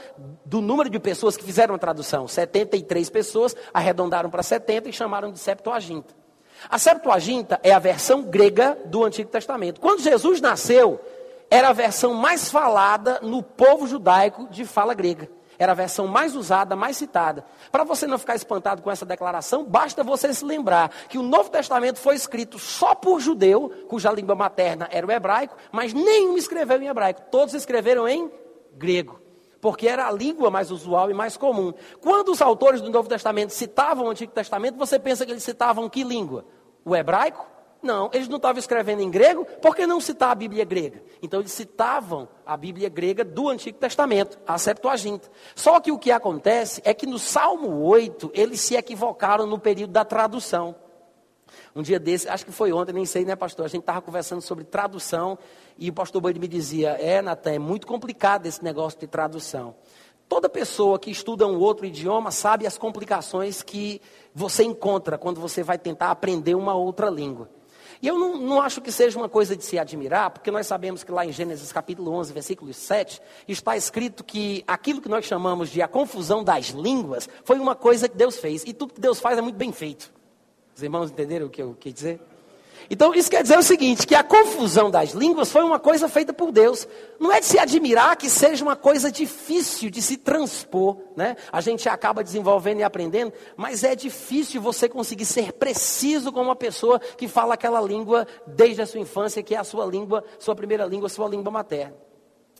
[0.45, 2.27] do número de pessoas que fizeram a tradução.
[2.27, 6.13] 73 pessoas arredondaram para 70 e chamaram de Septuaginta.
[6.69, 9.81] A Septuaginta é a versão grega do Antigo Testamento.
[9.81, 10.99] Quando Jesus nasceu,
[11.49, 15.29] era a versão mais falada no povo judaico de fala grega.
[15.57, 17.45] Era a versão mais usada, mais citada.
[17.71, 21.49] Para você não ficar espantado com essa declaração, basta você se lembrar que o Novo
[21.49, 26.81] Testamento foi escrito só por judeu, cuja língua materna era o hebraico, mas nenhum escreveu
[26.81, 27.21] em hebraico.
[27.31, 28.31] Todos escreveram em
[28.73, 29.19] grego.
[29.61, 31.73] Porque era a língua mais usual e mais comum.
[31.99, 35.89] Quando os autores do Novo Testamento citavam o Antigo Testamento, você pensa que eles citavam
[35.89, 36.45] que língua?
[36.83, 37.54] O hebraico?
[37.85, 41.03] Não, eles não estavam escrevendo em grego, por que não citar a Bíblia grega?
[41.21, 45.29] Então eles citavam a Bíblia grega do Antigo Testamento, a Septuaginta.
[45.53, 49.91] Só que o que acontece é que no Salmo 8, eles se equivocaram no período
[49.91, 50.73] da tradução.
[51.75, 53.65] Um dia desse, acho que foi ontem, nem sei, né, pastor?
[53.65, 55.37] A gente estava conversando sobre tradução
[55.77, 59.75] e o pastor Boide me dizia: É, Natan, é muito complicado esse negócio de tradução.
[60.27, 64.01] Toda pessoa que estuda um outro idioma sabe as complicações que
[64.33, 67.47] você encontra quando você vai tentar aprender uma outra língua.
[68.01, 71.03] E eu não, não, acho que seja uma coisa de se admirar, porque nós sabemos
[71.03, 75.69] que lá em Gênesis capítulo 11, versículo 7, está escrito que aquilo que nós chamamos
[75.69, 78.63] de a confusão das línguas foi uma coisa que Deus fez.
[78.65, 80.13] E tudo que Deus faz é muito bem feito.
[80.75, 82.19] Os irmãos entenderam o que eu quis dizer?
[82.89, 86.33] Então, isso quer dizer o seguinte: que a confusão das línguas foi uma coisa feita
[86.33, 86.87] por Deus.
[87.19, 90.97] Não é de se admirar que seja uma coisa difícil de se transpor.
[91.15, 91.35] Né?
[91.51, 96.55] A gente acaba desenvolvendo e aprendendo, mas é difícil você conseguir ser preciso com uma
[96.55, 100.55] pessoa que fala aquela língua desde a sua infância, que é a sua língua, sua
[100.55, 101.95] primeira língua, sua língua materna.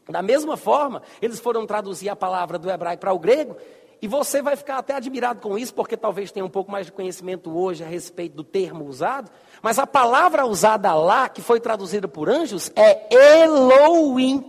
[0.08, 3.58] Da mesma forma, eles foram traduzir a palavra do hebraico para o grego,
[4.06, 6.92] e você vai ficar até admirado com isso, porque talvez tenha um pouco mais de
[6.92, 9.32] conhecimento hoje a respeito do termo usado.
[9.64, 14.48] Mas a palavra usada lá, que foi traduzida por anjos, é Elohim.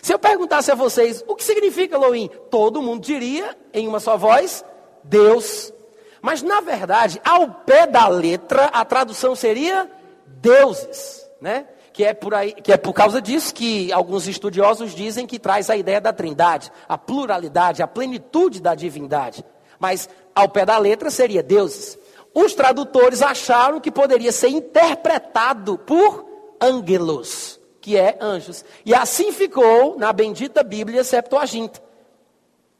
[0.00, 4.16] Se eu perguntasse a vocês o que significa Elohim, todo mundo diria, em uma só
[4.16, 4.64] voz,
[5.02, 5.72] Deus.
[6.20, 9.90] Mas na verdade, ao pé da letra, a tradução seria
[10.28, 11.66] deuses, né?
[11.92, 15.68] Que é, por aí, que é por causa disso que alguns estudiosos dizem que traz
[15.68, 19.44] a ideia da trindade, a pluralidade, a plenitude da divindade.
[19.78, 21.98] Mas ao pé da letra seria deuses.
[22.34, 26.24] Os tradutores acharam que poderia ser interpretado por
[26.60, 28.64] ângelos, que é anjos.
[28.86, 31.82] E assim ficou na bendita Bíblia Septuaginta.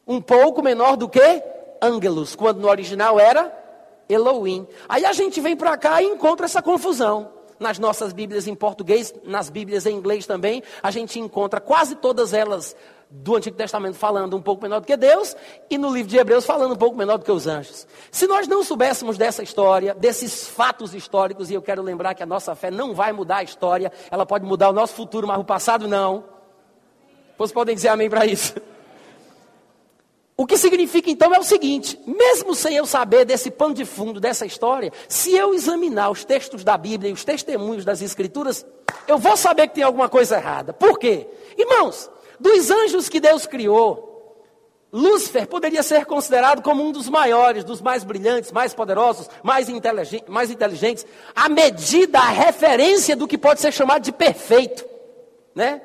[0.07, 1.43] Um pouco menor do que
[1.83, 3.53] ângelos, quando no original era
[4.09, 4.67] Elohim.
[4.89, 7.42] Aí a gente vem para cá e encontra essa confusão.
[7.63, 12.33] Nas nossas Bíblias em português, nas Bíblias em inglês também, a gente encontra quase todas
[12.33, 12.75] elas
[13.09, 15.37] do Antigo Testamento falando um pouco menor do que Deus,
[15.71, 17.87] e no livro de Hebreus falando um pouco menor do que os anjos.
[18.11, 22.27] Se nós não soubéssemos dessa história, desses fatos históricos, e eu quero lembrar que a
[22.27, 25.45] nossa fé não vai mudar a história, ela pode mudar o nosso futuro, mas o
[25.45, 26.25] passado não.
[27.39, 28.55] Vocês podem dizer amém para isso?
[30.37, 34.19] O que significa então é o seguinte: mesmo sem eu saber desse pano de fundo
[34.19, 38.65] dessa história, se eu examinar os textos da Bíblia e os testemunhos das Escrituras,
[39.07, 40.73] eu vou saber que tem alguma coisa errada.
[40.73, 41.27] Por quê?
[41.57, 44.13] Irmãos, dos anjos que Deus criou,
[44.93, 50.29] Lúcifer poderia ser considerado como um dos maiores, dos mais brilhantes, mais poderosos, mais, inteligentes,
[50.29, 54.85] mais inteligentes, à medida, a referência do que pode ser chamado de perfeito,
[55.55, 55.81] né?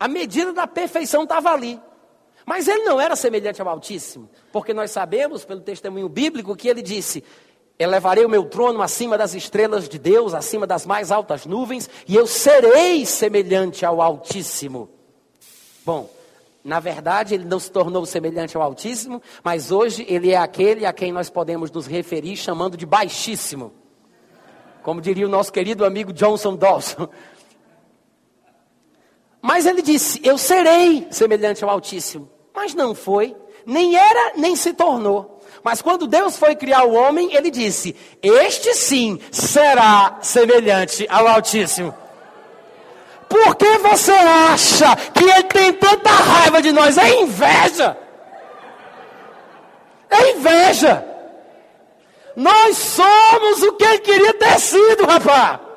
[0.00, 1.78] A medida da perfeição estava ali.
[2.46, 6.82] Mas ele não era semelhante ao Altíssimo, porque nós sabemos, pelo testemunho bíblico, que ele
[6.82, 7.22] disse:
[7.78, 12.14] Elevarei o meu trono acima das estrelas de Deus, acima das mais altas nuvens, e
[12.14, 14.88] eu serei semelhante ao Altíssimo.
[15.84, 16.08] Bom,
[16.64, 20.92] na verdade, ele não se tornou semelhante ao Altíssimo, mas hoje ele é aquele a
[20.92, 23.72] quem nós podemos nos referir chamando de Baixíssimo.
[24.82, 27.08] Como diria o nosso querido amigo Johnson Dawson.
[29.42, 32.30] Mas ele disse: Eu serei semelhante ao Altíssimo.
[32.54, 33.34] Mas não foi,
[33.66, 35.40] nem era, nem se tornou.
[35.64, 41.92] Mas quando Deus foi criar o homem, ele disse: Este sim será semelhante ao Altíssimo.
[43.28, 46.96] Por que você acha que ele tem tanta raiva de nós?
[46.96, 47.96] É inveja.
[50.10, 51.04] É inveja.
[52.36, 55.71] Nós somos o que ele queria ter sido, rapaz.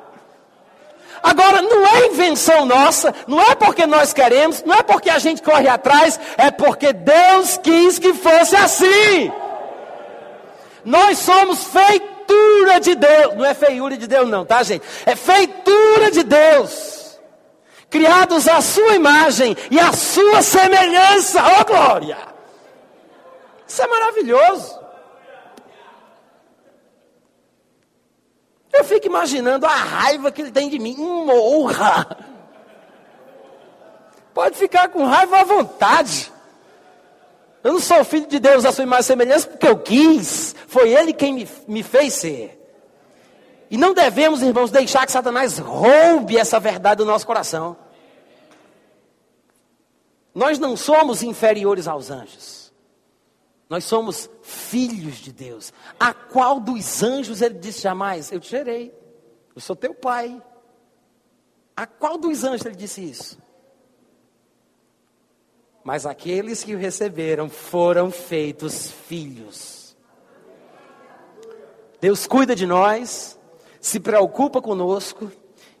[1.26, 5.42] Agora, não é invenção nossa, não é porque nós queremos, não é porque a gente
[5.42, 9.32] corre atrás, é porque Deus quis que fosse assim.
[10.84, 14.84] Nós somos feitura de Deus, não é feiura de Deus, não, tá, gente?
[15.04, 17.18] É feitura de Deus
[17.90, 21.42] criados à sua imagem e à sua semelhança.
[21.58, 22.18] Oh glória!
[23.66, 24.85] Isso é maravilhoso.
[28.76, 30.96] Eu fico imaginando a raiva que ele tem de mim.
[30.96, 32.06] Morra!
[34.34, 36.30] Pode ficar com raiva à vontade.
[37.64, 40.54] Eu não sou filho de Deus a sua imagem e semelhança porque eu quis.
[40.68, 42.52] Foi Ele quem me, me fez ser.
[43.70, 47.76] E não devemos, irmãos, deixar que Satanás roube essa verdade do nosso coração.
[50.34, 52.65] Nós não somos inferiores aos anjos.
[53.68, 55.72] Nós somos filhos de Deus.
[55.98, 58.30] A qual dos anjos ele disse jamais?
[58.30, 58.94] Eu te gerei.
[59.54, 60.40] Eu sou teu pai.
[61.76, 63.38] A qual dos anjos ele disse isso?
[65.82, 69.96] Mas aqueles que o receberam foram feitos filhos.
[72.00, 73.38] Deus cuida de nós,
[73.80, 75.30] se preocupa conosco,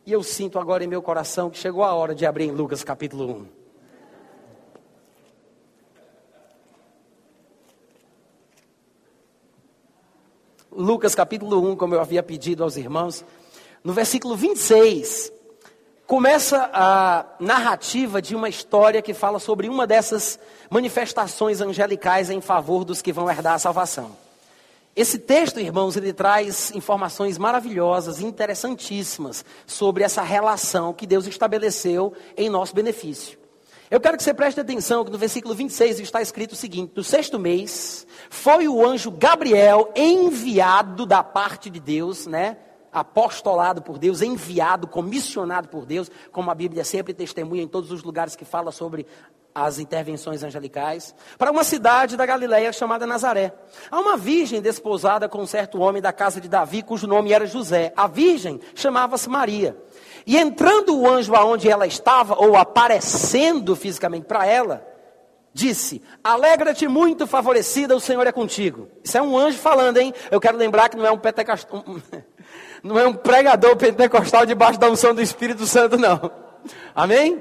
[0.04, 2.84] e eu sinto agora em meu coração que chegou a hora de abrir em Lucas
[2.84, 3.55] capítulo 1.
[10.86, 13.24] Lucas capítulo 1, como eu havia pedido aos irmãos,
[13.82, 15.32] no versículo 26,
[16.06, 20.38] começa a narrativa de uma história que fala sobre uma dessas
[20.70, 24.16] manifestações angelicais em favor dos que vão herdar a salvação.
[24.94, 32.48] Esse texto, irmãos, ele traz informações maravilhosas, interessantíssimas sobre essa relação que Deus estabeleceu em
[32.48, 33.36] nosso benefício.
[33.88, 37.04] Eu quero que você preste atenção que no versículo 26 está escrito o seguinte: No
[37.04, 42.56] sexto mês, foi o anjo Gabriel enviado da parte de Deus, né?
[42.92, 48.02] Apostolado por Deus, enviado, comissionado por Deus, como a Bíblia sempre testemunha em todos os
[48.02, 49.06] lugares que fala sobre
[49.54, 53.54] as intervenções angelicais, para uma cidade da Galiléia chamada Nazaré.
[53.90, 57.46] Há uma virgem desposada com um certo homem da casa de Davi, cujo nome era
[57.46, 57.90] José.
[57.96, 59.74] A virgem chamava-se Maria.
[60.26, 64.84] E entrando o anjo aonde ela estava, ou aparecendo fisicamente para ela,
[65.54, 68.88] disse: Alegra-te muito, favorecida, o Senhor é contigo.
[69.04, 70.12] Isso é um anjo falando, hein?
[70.28, 71.84] Eu quero lembrar que não é um pentecostal,
[72.82, 76.30] não é um pregador pentecostal debaixo da unção do Espírito Santo, não.
[76.92, 77.40] Amém?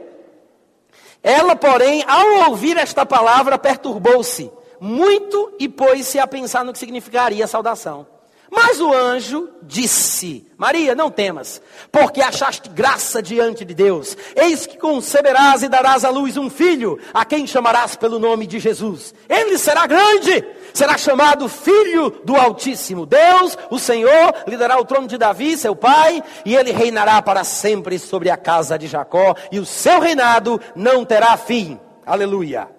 [1.24, 7.44] Ela, porém, ao ouvir esta palavra, perturbou-se muito e pôs-se a pensar no que significaria
[7.44, 8.06] a saudação.
[8.50, 14.16] Mas o anjo disse: Maria, não temas, porque achaste graça diante de Deus.
[14.36, 18.60] Eis que conceberás e darás à luz um filho, a quem chamarás pelo nome de
[18.60, 19.14] Jesus.
[19.28, 23.06] Ele será grande, será chamado Filho do Altíssimo.
[23.06, 27.44] Deus, o Senhor, lhe dará o trono de Davi, seu pai, e ele reinará para
[27.44, 31.80] sempre sobre a casa de Jacó, e o seu reinado não terá fim.
[32.06, 32.70] Aleluia.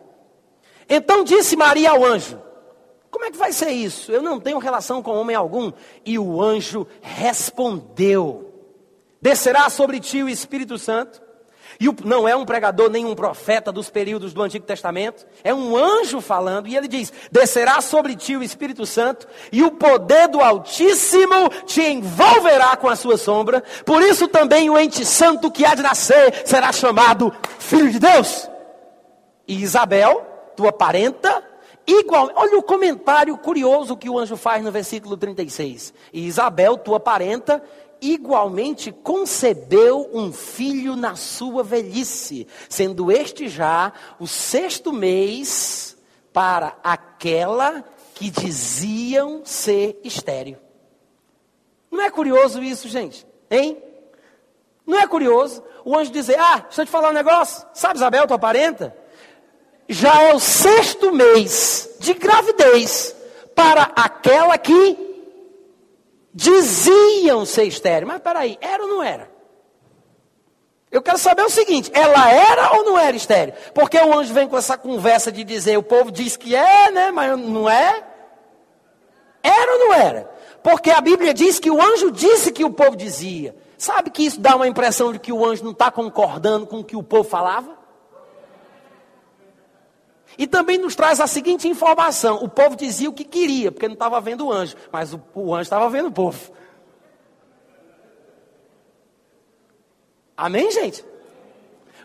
[0.88, 2.45] Então disse Maria ao anjo:
[3.47, 4.11] vai ser isso?
[4.11, 5.72] Eu não tenho relação com homem algum.
[6.05, 8.53] E o anjo respondeu:
[9.22, 11.24] Descerá sobre ti o Espírito Santo.
[11.78, 15.53] E o, não é um pregador nem um profeta dos períodos do Antigo Testamento, é
[15.53, 20.26] um anjo falando, e ele diz: Descerá sobre ti o Espírito Santo, e o poder
[20.26, 23.62] do Altíssimo te envolverá com a sua sombra.
[23.84, 28.49] Por isso também o ente santo que há de nascer será chamado Filho de Deus.
[29.47, 30.26] E Isabel,
[30.57, 31.44] tua parenta,
[31.87, 35.95] Igual, olha o comentário curioso que o anjo faz no versículo 36.
[36.12, 37.62] E Isabel, tua parenta,
[38.01, 45.97] igualmente concebeu um filho na sua velhice, sendo este já o sexto mês
[46.32, 47.84] para aquela
[48.14, 50.59] que diziam ser estéreo.
[51.91, 53.24] Não é curioso isso, gente?
[53.49, 53.80] Hein?
[54.84, 57.66] Não é curioso o anjo dizer: Ah, deixa eu te falar um negócio.
[57.72, 58.97] Sabe, Isabel, tua parenta?
[59.89, 63.14] Já é o sexto mês de gravidez
[63.55, 65.07] para aquela que
[66.34, 68.07] diziam ser estéreo.
[68.07, 69.30] Mas peraí, era ou não era?
[70.91, 73.55] Eu quero saber o seguinte: ela era ou não era estéreo?
[73.74, 77.11] Porque o anjo vem com essa conversa de dizer, o povo diz que é, né?
[77.11, 78.03] Mas não é?
[79.43, 80.30] Era ou não era?
[80.62, 83.55] Porque a Bíblia diz que o anjo disse que o povo dizia.
[83.78, 86.84] Sabe que isso dá uma impressão de que o anjo não está concordando com o
[86.84, 87.75] que o povo falava?
[90.39, 93.95] E também nos traz a seguinte informação: o povo dizia o que queria, porque não
[93.95, 96.53] estava vendo o anjo, mas o, o anjo estava vendo o povo.
[100.37, 101.05] Amém, gente?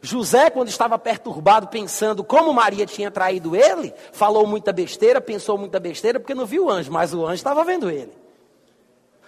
[0.02, 5.80] José, quando estava perturbado, pensando como Maria tinha traído ele, falou muita besteira, pensou muita
[5.80, 8.12] besteira, porque não viu o anjo, mas o anjo estava vendo ele.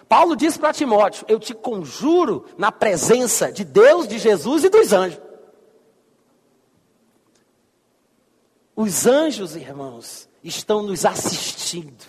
[0.09, 4.93] Paulo disse para Timóteo: Eu te conjuro na presença de Deus, de Jesus e dos
[4.93, 5.19] anjos.
[8.75, 12.03] Os anjos, irmãos, estão nos assistindo,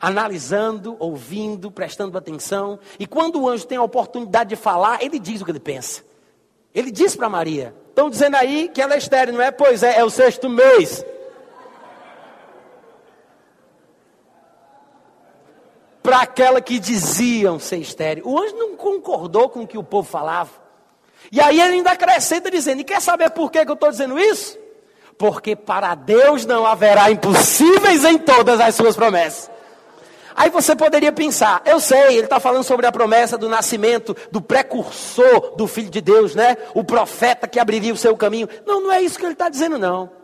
[0.00, 2.78] analisando, ouvindo, prestando atenção.
[2.98, 6.02] E quando o anjo tem a oportunidade de falar, ele diz o que ele pensa.
[6.74, 9.50] Ele diz para Maria: Estão dizendo aí que ela é estéreo, não é?
[9.50, 11.04] Pois é, é o sexto mês.
[16.02, 18.26] para aquela que diziam ser estéreo.
[18.26, 20.50] O anjo não concordou com o que o povo falava.
[21.32, 24.18] E aí ele ainda acrescenta dizendo: E quer saber por que, que eu estou dizendo
[24.18, 24.58] isso?
[25.16, 29.50] Porque para Deus não haverá impossíveis em todas as suas promessas.
[30.34, 34.40] Aí você poderia pensar, eu sei, ele está falando sobre a promessa do nascimento do
[34.40, 36.56] precursor do Filho de Deus, né?
[36.72, 38.48] O profeta que abriria o seu caminho.
[38.64, 40.19] Não, não é isso que ele está dizendo, não.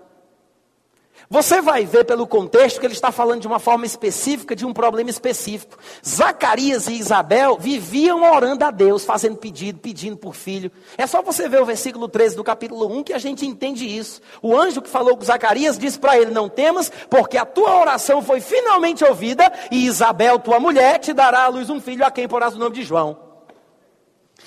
[1.29, 4.73] Você vai ver pelo contexto que ele está falando de uma forma específica, de um
[4.73, 5.77] problema específico.
[6.07, 10.71] Zacarias e Isabel viviam orando a Deus, fazendo pedido, pedindo por filho.
[10.97, 14.21] É só você ver o versículo 13 do capítulo 1 que a gente entende isso.
[14.41, 18.23] O anjo que falou com Zacarias disse para ele: Não temas, porque a tua oração
[18.23, 22.29] foi finalmente ouvida, e Isabel, tua mulher, te dará à luz um filho a quem
[22.29, 23.26] porás o nome de João.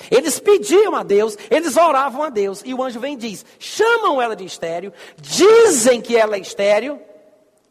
[0.10, 2.62] Eles pediam a Deus, eles oravam a Deus.
[2.66, 7.00] E o anjo vem e diz: chamam ela de estéreo, dizem que ela é estéreo,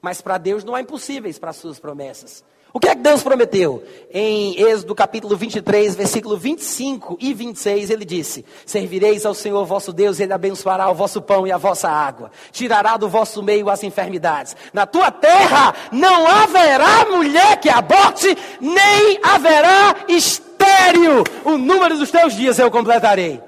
[0.00, 2.44] mas para Deus não há impossíveis para as suas promessas.
[2.72, 3.82] O que é que Deus prometeu?
[4.12, 10.20] Em Êxodo capítulo 23, versículo 25 e 26, ele disse: Servireis ao Senhor vosso Deus,
[10.20, 14.54] ele abençoará o vosso pão e a vossa água, tirará do vosso meio as enfermidades.
[14.72, 20.47] Na tua terra não haverá mulher que aborte, nem haverá estéreo
[20.78, 23.42] estéreo, o número dos teus dias eu completarei.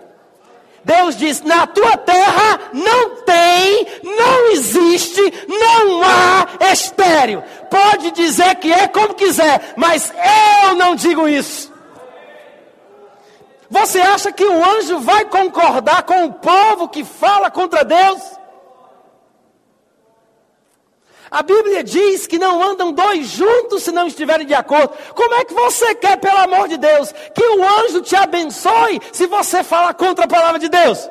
[0.84, 7.42] Deus diz: na tua terra não tem, não existe, não há estéreo.
[7.70, 10.12] Pode dizer que é como quiser, mas
[10.64, 11.70] eu não digo isso.
[13.68, 18.39] Você acha que o anjo vai concordar com o povo que fala contra Deus?
[21.30, 24.92] A Bíblia diz que não andam dois juntos se não estiverem de acordo.
[25.14, 29.26] Como é que você quer, pelo amor de Deus, que o anjo te abençoe se
[29.26, 31.08] você fala contra a palavra de Deus?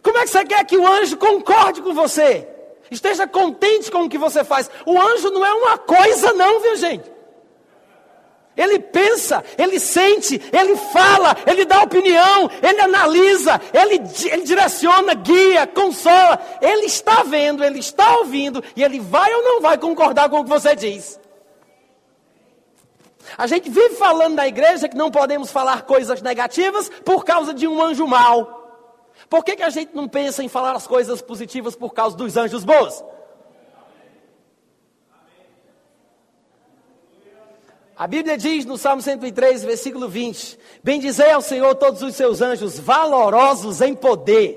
[0.00, 2.46] Como é que você quer que o anjo concorde com você?
[2.88, 4.70] Esteja contente com o que você faz.
[4.86, 7.17] O anjo não é uma coisa, não, viu gente?
[8.58, 15.64] Ele pensa, ele sente, ele fala, ele dá opinião, ele analisa, ele, ele, direciona, guia,
[15.64, 16.40] consola.
[16.60, 20.42] Ele está vendo, ele está ouvindo e ele vai ou não vai concordar com o
[20.42, 21.20] que você diz.
[23.36, 27.68] A gente vive falando na igreja que não podemos falar coisas negativas por causa de
[27.68, 28.56] um anjo mau.
[29.30, 32.36] Por que, que a gente não pensa em falar as coisas positivas por causa dos
[32.36, 33.04] anjos bons?
[37.98, 42.78] A Bíblia diz no Salmo 103, versículo 20: Bendizei ao Senhor todos os seus anjos,
[42.78, 44.56] valorosos em poder,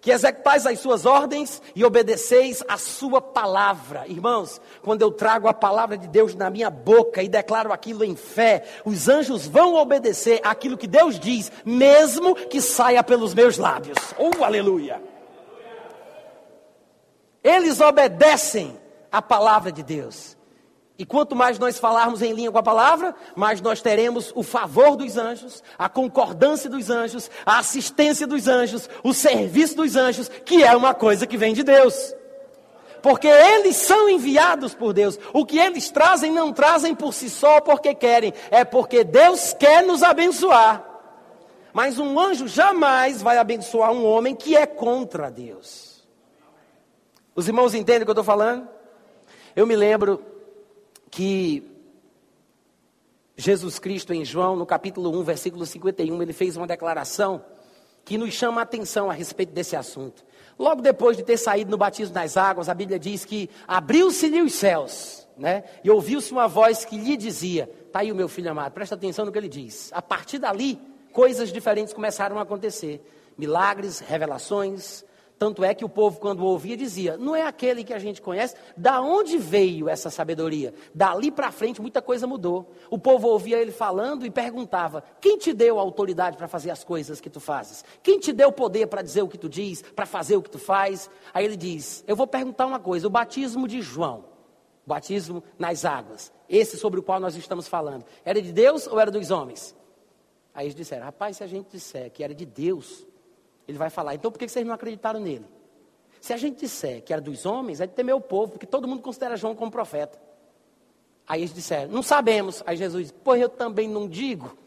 [0.00, 4.04] que executais as suas ordens e obedeceis a sua palavra.
[4.06, 8.14] Irmãos, quando eu trago a palavra de Deus na minha boca e declaro aquilo em
[8.14, 13.98] fé, os anjos vão obedecer aquilo que Deus diz, mesmo que saia pelos meus lábios.
[14.16, 15.02] Oh, aleluia!
[17.42, 18.78] Eles obedecem
[19.10, 20.38] a palavra de Deus.
[21.00, 24.96] E quanto mais nós falarmos em linha com a palavra, mais nós teremos o favor
[24.96, 30.62] dos anjos, a concordância dos anjos, a assistência dos anjos, o serviço dos anjos, que
[30.62, 32.14] é uma coisa que vem de Deus.
[33.02, 35.18] Porque eles são enviados por Deus.
[35.32, 39.82] O que eles trazem, não trazem por si só porque querem, é porque Deus quer
[39.82, 40.84] nos abençoar.
[41.72, 46.06] Mas um anjo jamais vai abençoar um homem que é contra Deus.
[47.34, 48.68] Os irmãos entendem o que eu estou falando?
[49.56, 50.22] Eu me lembro
[51.10, 51.66] que
[53.36, 57.42] Jesus Cristo, em João, no capítulo 1, versículo 51, ele fez uma declaração
[58.04, 60.24] que nos chama a atenção a respeito desse assunto.
[60.58, 64.54] Logo depois de ter saído no batismo das águas, a Bíblia diz que abriu-se-lhe os
[64.54, 65.64] céus, né?
[65.82, 69.24] E ouviu-se uma voz que lhe dizia: Está aí o meu filho amado, presta atenção
[69.24, 69.90] no que ele diz.
[69.94, 70.78] A partir dali,
[71.12, 73.02] coisas diferentes começaram a acontecer:
[73.38, 75.04] milagres, revelações,
[75.40, 78.54] tanto é que o povo, quando ouvia, dizia: Não é aquele que a gente conhece?
[78.76, 80.74] Da onde veio essa sabedoria?
[80.94, 82.70] Dali para frente, muita coisa mudou.
[82.90, 86.84] O povo ouvia ele falando e perguntava: Quem te deu a autoridade para fazer as
[86.84, 87.82] coisas que tu fazes?
[88.02, 90.50] Quem te deu o poder para dizer o que tu diz, para fazer o que
[90.50, 91.08] tu faz?
[91.32, 94.26] Aí ele diz: Eu vou perguntar uma coisa: o batismo de João,
[94.84, 99.00] o batismo nas águas, esse sobre o qual nós estamos falando, era de Deus ou
[99.00, 99.74] era dos homens?
[100.54, 103.06] Aí eles disseram: Rapaz, se a gente disser que era de Deus,
[103.70, 105.46] ele vai falar, então por que vocês não acreditaram nele?
[106.20, 108.86] Se a gente disser que era dos homens, é de temer o povo, porque todo
[108.86, 110.20] mundo considera João como profeta.
[111.26, 112.62] Aí eles disseram, não sabemos.
[112.66, 114.58] Aí Jesus disse, pois eu também não digo.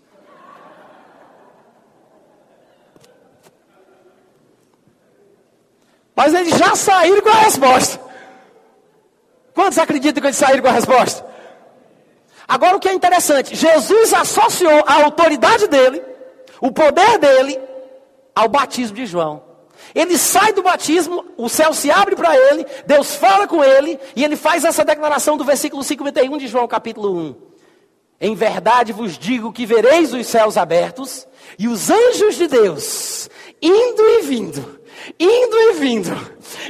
[6.15, 7.99] Mas eles já saíram com a resposta.
[9.53, 11.25] Quantos acreditam que eles saíram com a resposta?
[12.47, 16.03] Agora o que é interessante, Jesus associou a autoridade dele,
[16.61, 17.59] o poder dele,
[18.35, 19.43] ao batismo de João.
[19.93, 24.23] Ele sai do batismo, o céu se abre para ele, Deus fala com ele, e
[24.23, 27.35] ele faz essa declaração do versículo 51 de João capítulo 1.
[28.21, 31.27] Em verdade vos digo que vereis os céus abertos
[31.59, 33.29] e os anjos de Deus
[33.63, 34.79] indo e vindo,
[35.17, 36.11] indo e vindo,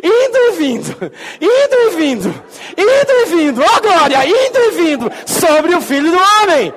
[0.04, 1.12] indo e vindo,
[1.42, 2.44] indo e vindo,
[2.78, 6.74] indo e vindo, ó oh, glória, indo e vindo sobre o Filho do Homem.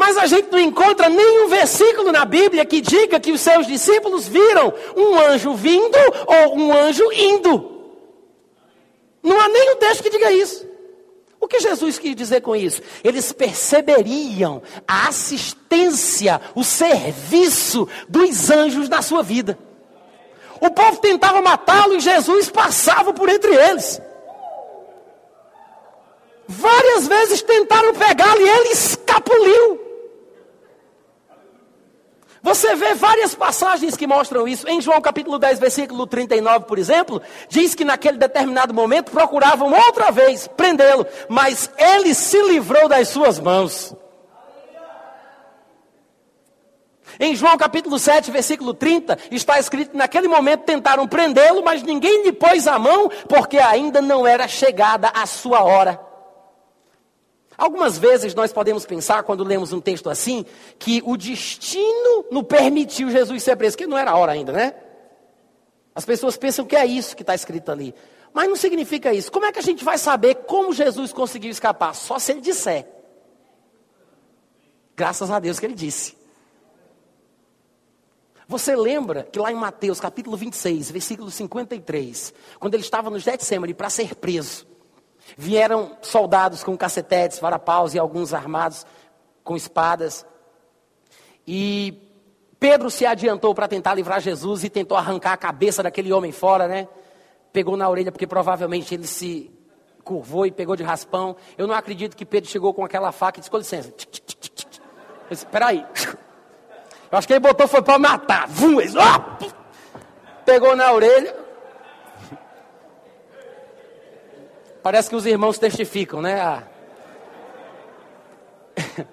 [0.00, 4.26] Mas a gente não encontra nenhum versículo na Bíblia que diga que os seus discípulos
[4.26, 7.70] viram um anjo vindo ou um anjo indo.
[9.22, 10.66] Não há nenhum texto que diga isso.
[11.38, 12.80] O que Jesus quis dizer com isso?
[13.04, 19.58] Eles perceberiam a assistência, o serviço dos anjos na sua vida.
[20.62, 24.00] O povo tentava matá-lo e Jesus passava por entre eles.
[26.48, 29.79] Várias vezes tentaram pegá-lo e ele escapuliu.
[32.42, 34.66] Você vê várias passagens que mostram isso.
[34.66, 40.10] Em João capítulo 10, versículo 39, por exemplo, diz que naquele determinado momento procuravam outra
[40.10, 43.94] vez prendê-lo, mas ele se livrou das suas mãos.
[47.18, 52.24] Em João capítulo 7, versículo 30, está escrito que naquele momento tentaram prendê-lo, mas ninguém
[52.24, 56.09] lhe pôs a mão, porque ainda não era chegada a sua hora.
[57.60, 60.46] Algumas vezes nós podemos pensar, quando lemos um texto assim,
[60.78, 64.74] que o destino não permitiu Jesus ser preso, que não era a hora ainda, né?
[65.94, 67.94] As pessoas pensam que é isso que está escrito ali.
[68.32, 69.30] Mas não significa isso.
[69.30, 71.94] Como é que a gente vai saber como Jesus conseguiu escapar?
[71.94, 72.88] Só se ele disser.
[74.96, 76.16] Graças a Deus que ele disse.
[78.48, 83.74] Você lembra que lá em Mateus capítulo 26, versículo 53, quando ele estava no Getsemane
[83.74, 84.66] para ser preso,
[85.36, 88.86] Vieram soldados com cacetetes, varapaus e alguns armados
[89.44, 90.26] com espadas.
[91.46, 92.10] E
[92.58, 96.68] Pedro se adiantou para tentar livrar Jesus e tentou arrancar a cabeça daquele homem fora,
[96.68, 96.88] né?
[97.52, 99.50] Pegou na orelha, porque provavelmente ele se
[100.04, 101.36] curvou e pegou de raspão.
[101.56, 103.92] Eu não acredito que Pedro chegou com aquela faca e disse: com licença.
[105.30, 105.86] Espera aí.
[107.10, 108.46] Eu acho que ele botou foi para matar.
[108.46, 108.76] Vum,
[110.44, 111.39] pegou na orelha.
[114.82, 116.40] Parece que os irmãos testificam, né?
[116.40, 116.62] Ah.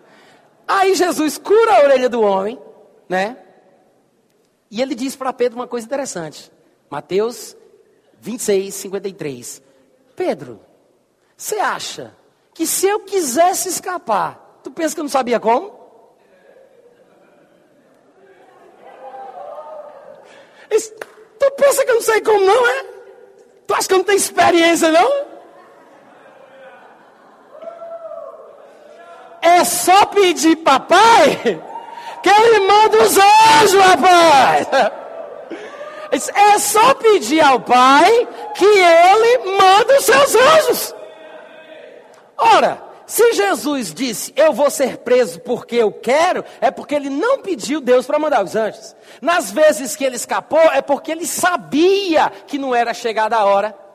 [0.67, 2.59] Aí Jesus cura a orelha do homem,
[3.07, 3.37] né?
[4.69, 6.51] E ele diz para Pedro uma coisa interessante.
[6.89, 7.55] Mateus
[8.19, 9.61] 26, 53.
[10.15, 10.59] Pedro,
[11.35, 12.15] você acha
[12.53, 15.77] que se eu quisesse escapar, tu pensa que eu não sabia como?
[21.39, 22.85] Tu pensa que eu não sei como não, é?
[23.65, 25.36] Tu acha que eu não tenho experiência, não?
[29.47, 31.61] É só pedir papai
[32.21, 34.67] que ele manda os anjos, rapaz.
[36.35, 40.95] É só pedir ao pai que ele manda os seus anjos.
[42.37, 47.39] Ora, se Jesus disse, eu vou ser preso porque eu quero, é porque ele não
[47.39, 48.95] pediu Deus para mandar os anjos.
[49.21, 53.86] Nas vezes que ele escapou, é porque ele sabia que não era chegada a hora.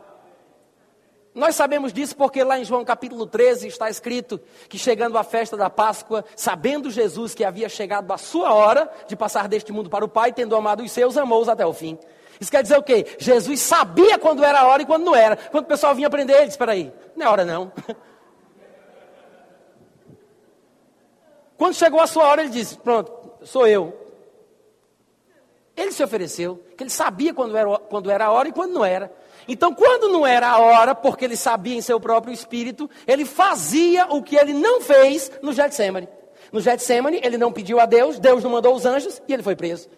[1.35, 5.57] Nós sabemos disso porque lá em João capítulo 13 está escrito que chegando à festa
[5.57, 10.05] da Páscoa, sabendo Jesus que havia chegado a sua hora de passar deste mundo para
[10.05, 11.99] o Pai, tendo amado os seus, amou-os até o fim.
[12.39, 13.07] Isso quer dizer o quê?
[13.19, 15.37] Jesus sabia quando era a hora e quando não era.
[15.37, 17.73] Quando o pessoal vinha prender ele, disse, espera aí, não é hora não.
[21.57, 23.13] Quando chegou a sua hora, ele disse, pronto,
[23.45, 23.97] sou eu.
[25.77, 28.85] Ele se ofereceu, que ele sabia quando era, quando era a hora e quando não
[28.85, 29.13] era.
[29.49, 34.07] Então, quando não era a hora, porque ele sabia em seu próprio espírito, ele fazia
[34.07, 36.09] o que ele não fez no Getsemane.
[36.53, 39.57] No Getsemane, ele não pediu a Deus, Deus não mandou os anjos e ele foi
[39.57, 39.89] preso.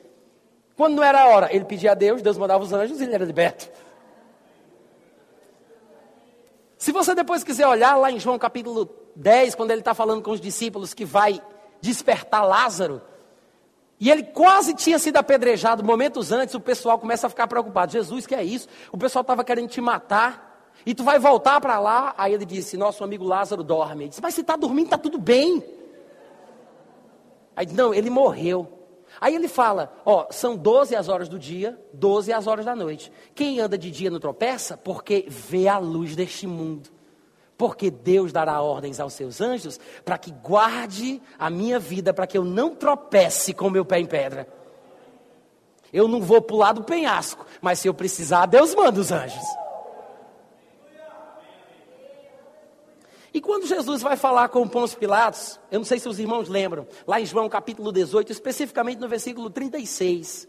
[0.76, 3.14] Quando não era a hora, ele pedia a Deus, Deus mandava os anjos e ele
[3.14, 3.70] era liberto.
[6.78, 10.30] Se você depois quiser olhar lá em João capítulo 10, quando ele está falando com
[10.30, 11.40] os discípulos que vai
[11.80, 13.00] despertar Lázaro,
[14.00, 17.92] e ele quase tinha sido apedrejado momentos antes, o pessoal começa a ficar preocupado.
[17.92, 18.68] Jesus, que é isso?
[18.92, 20.52] O pessoal estava querendo te matar.
[20.84, 22.14] E tu vai voltar para lá?
[22.18, 24.04] Aí ele disse, nosso amigo Lázaro dorme.
[24.04, 25.64] Ele disse, mas se está dormindo, está tudo bem.
[27.56, 28.68] Aí não, ele morreu.
[29.20, 33.12] Aí ele fala, ó, são 12 as horas do dia, 12 as horas da noite.
[33.34, 36.90] Quem anda de dia não tropeça, porque vê a luz deste mundo.
[37.64, 42.36] Porque Deus dará ordens aos seus anjos para que guarde a minha vida, para que
[42.36, 44.46] eu não tropece com meu pé em pedra.
[45.90, 49.42] Eu não vou pular do penhasco, mas se eu precisar, Deus manda os anjos.
[53.32, 56.86] E quando Jesus vai falar com Pôncio Pilatos, eu não sei se os irmãos lembram,
[57.06, 60.46] lá em João capítulo 18, especificamente no versículo 36,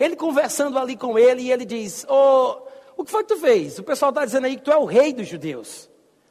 [0.00, 2.56] ele conversando ali com ele, e ele diz: oh,
[2.96, 3.78] O que foi que tu fez?
[3.78, 5.88] O pessoal está dizendo aí que tu é o rei dos judeus.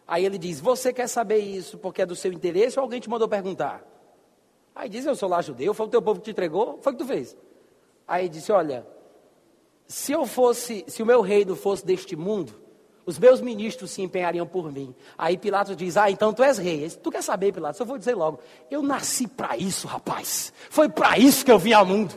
[0.07, 3.09] Aí ele diz: Você quer saber isso porque é do seu interesse ou alguém te
[3.09, 3.83] mandou perguntar?
[4.73, 6.95] Aí diz: Eu sou lá judeu, foi o teu povo que te entregou, foi o
[6.95, 7.35] que tu fez.
[8.07, 8.85] Aí disse: Olha,
[9.87, 12.53] se eu fosse, se o meu reino fosse deste mundo,
[13.05, 14.93] os meus ministros se empenhariam por mim.
[15.17, 16.89] Aí Pilatos diz: Ah, então tu és rei.
[16.89, 17.79] Tu quer saber, Pilatos?
[17.79, 18.39] Eu vou dizer logo:
[18.69, 20.51] Eu nasci para isso, rapaz.
[20.69, 22.13] Foi para isso que eu vim ao mundo,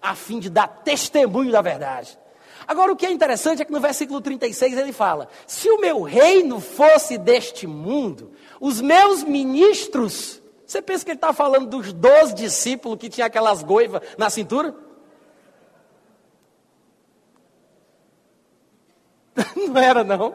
[0.00, 2.18] a fim de dar testemunho da verdade.
[2.66, 6.02] Agora, o que é interessante é que no versículo 36 ele fala: Se o meu
[6.02, 10.40] reino fosse deste mundo, os meus ministros.
[10.66, 14.74] Você pensa que ele está falando dos doze discípulos que tinham aquelas goivas na cintura?
[19.56, 20.34] Não era, não.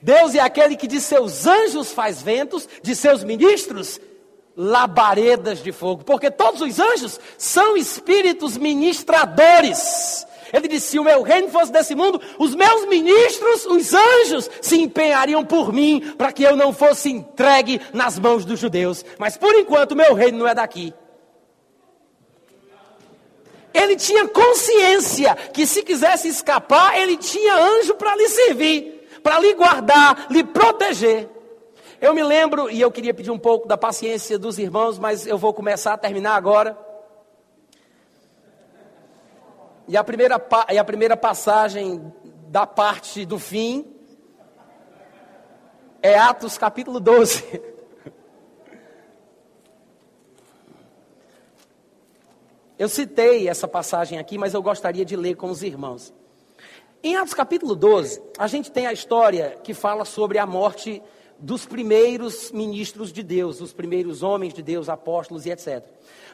[0.00, 4.00] Deus é aquele que de seus anjos faz ventos, de seus ministros
[4.56, 10.26] labaredas de fogo, porque todos os anjos são espíritos ministradores.
[10.52, 14.80] Ele disse: se o meu reino fosse desse mundo, os meus ministros, os anjos, se
[14.80, 19.04] empenhariam por mim, para que eu não fosse entregue nas mãos dos judeus.
[19.18, 20.92] Mas por enquanto, o meu reino não é daqui.
[23.72, 29.54] Ele tinha consciência que se quisesse escapar, ele tinha anjo para lhe servir, para lhe
[29.54, 31.28] guardar, lhe proteger.
[31.98, 35.38] Eu me lembro, e eu queria pedir um pouco da paciência dos irmãos, mas eu
[35.38, 36.76] vou começar a terminar agora.
[39.92, 42.10] E a primeira, e a primeira passagem
[42.48, 43.84] da parte do fim
[46.00, 47.60] é Atos capítulo 12.
[52.78, 56.10] Eu citei essa passagem aqui, mas eu gostaria de ler com os irmãos.
[57.02, 61.02] Em Atos capítulo 12, a gente tem a história que fala sobre a morte
[61.38, 65.84] dos primeiros ministros de Deus, os primeiros homens de Deus, apóstolos e etc.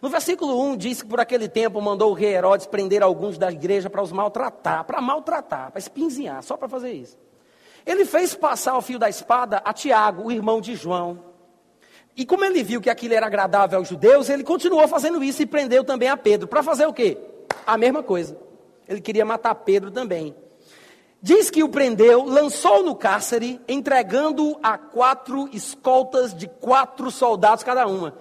[0.01, 3.51] No versículo 1 diz que por aquele tempo mandou o rei Herodes prender alguns da
[3.51, 7.19] igreja para os maltratar, para maltratar, para espinzinhar, só para fazer isso.
[7.85, 11.25] Ele fez passar o fio da espada a Tiago, o irmão de João.
[12.17, 15.47] E como ele viu que aquilo era agradável aos judeus, ele continuou fazendo isso e
[15.47, 16.47] prendeu também a Pedro.
[16.47, 17.17] Para fazer o quê?
[17.67, 18.37] A mesma coisa.
[18.87, 20.35] Ele queria matar Pedro também.
[21.21, 27.87] Diz que o prendeu, lançou no cárcere, entregando-o a quatro escoltas de quatro soldados cada
[27.87, 28.15] uma.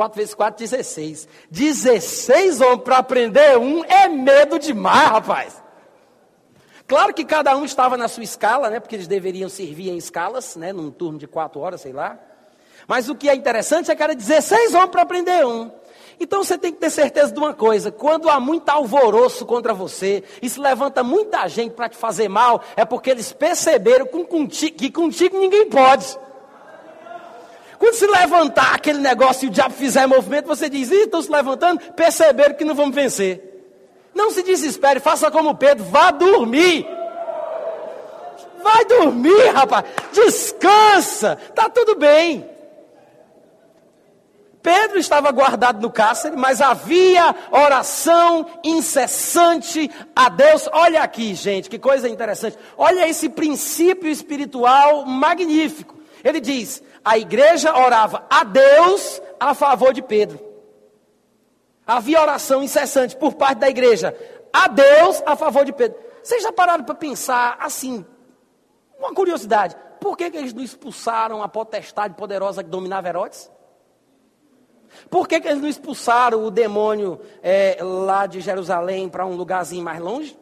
[0.00, 1.28] 4 vezes 4, 16.
[1.50, 5.62] 16 homens para prender um é medo demais, rapaz.
[6.88, 8.80] Claro que cada um estava na sua escala, né?
[8.80, 10.72] Porque eles deveriam servir em escalas, né?
[10.72, 12.18] Num turno de 4 horas, sei lá.
[12.88, 15.70] Mas o que é interessante é que era 16 homens para prender um.
[16.18, 20.24] Então você tem que ter certeza de uma coisa: quando há muito alvoroço contra você
[20.40, 25.38] e se levanta muita gente para te fazer mal, é porque eles perceberam que contigo
[25.38, 26.18] ninguém pode.
[27.80, 31.80] Quando se levantar aquele negócio e o diabo fizer movimento, você diz: estão se levantando,
[31.94, 33.42] perceberam que não vamos vencer.
[34.14, 36.86] Não se desespere, faça como Pedro, vá dormir.
[38.62, 39.86] Vai dormir, rapaz.
[40.12, 41.38] Descansa.
[41.54, 42.46] Tá tudo bem.
[44.62, 50.68] Pedro estava guardado no cárcere, mas havia oração incessante a Deus.
[50.70, 52.58] Olha aqui, gente, que coisa interessante.
[52.76, 55.98] Olha esse princípio espiritual magnífico.
[56.22, 60.38] Ele diz: a igreja orava a Deus a favor de Pedro.
[61.84, 64.16] Havia oração incessante por parte da igreja
[64.52, 65.98] a Deus a favor de Pedro.
[66.22, 68.06] Vocês já pararam para pensar assim?
[68.96, 73.50] Uma curiosidade: por que, que eles não expulsaram a potestade poderosa que dominava Herodes?
[75.10, 79.82] Por que, que eles não expulsaram o demônio é, lá de Jerusalém para um lugarzinho
[79.82, 80.38] mais longe?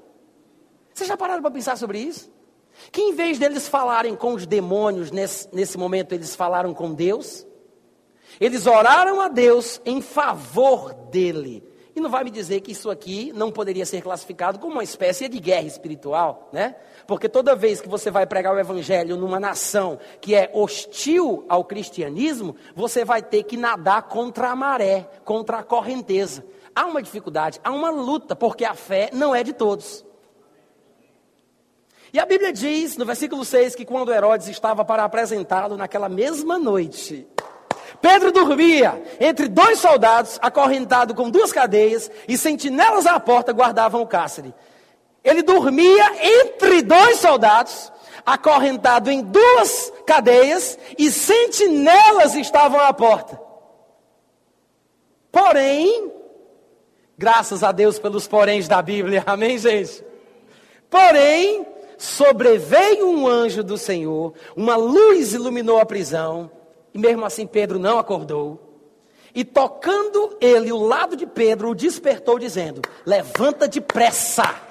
[0.93, 2.31] Vocês já pararam para pensar sobre isso?
[2.91, 7.47] Que em vez deles falarem com os demônios, nesse, nesse momento eles falaram com Deus.
[8.41, 11.67] Eles oraram a Deus em favor dele.
[11.99, 15.29] E não vai me dizer que isso aqui não poderia ser classificado como uma espécie
[15.29, 16.77] de guerra espiritual, né?
[17.09, 21.65] Porque toda vez que você vai pregar o evangelho numa nação que é hostil ao
[21.65, 26.47] cristianismo, você vai ter que nadar contra a maré, contra a correnteza.
[26.73, 30.07] Há uma dificuldade, há uma luta, porque a fé não é de todos.
[32.13, 36.59] E a Bíblia diz, no versículo 6, que quando Herodes estava para apresentá-lo naquela mesma
[36.59, 37.27] noite,
[38.01, 44.07] Pedro dormia entre dois soldados, acorrentado com duas cadeias, e sentinelas à porta guardavam o
[44.07, 44.55] cárcere.
[45.23, 46.05] Ele dormia
[46.47, 47.93] entre dois soldados,
[48.25, 53.39] acorrentado em duas cadeias, e sentinelas estavam à porta.
[55.31, 56.11] Porém,
[57.19, 60.03] graças a Deus pelos poréns da Bíblia, amém, gente?
[60.89, 61.67] Porém,
[61.99, 66.51] sobreveio um anjo do Senhor, uma luz iluminou a prisão,
[66.95, 68.65] e mesmo assim Pedro não acordou.
[69.35, 74.63] E tocando ele o lado de Pedro, o despertou, dizendo: Levanta depressa.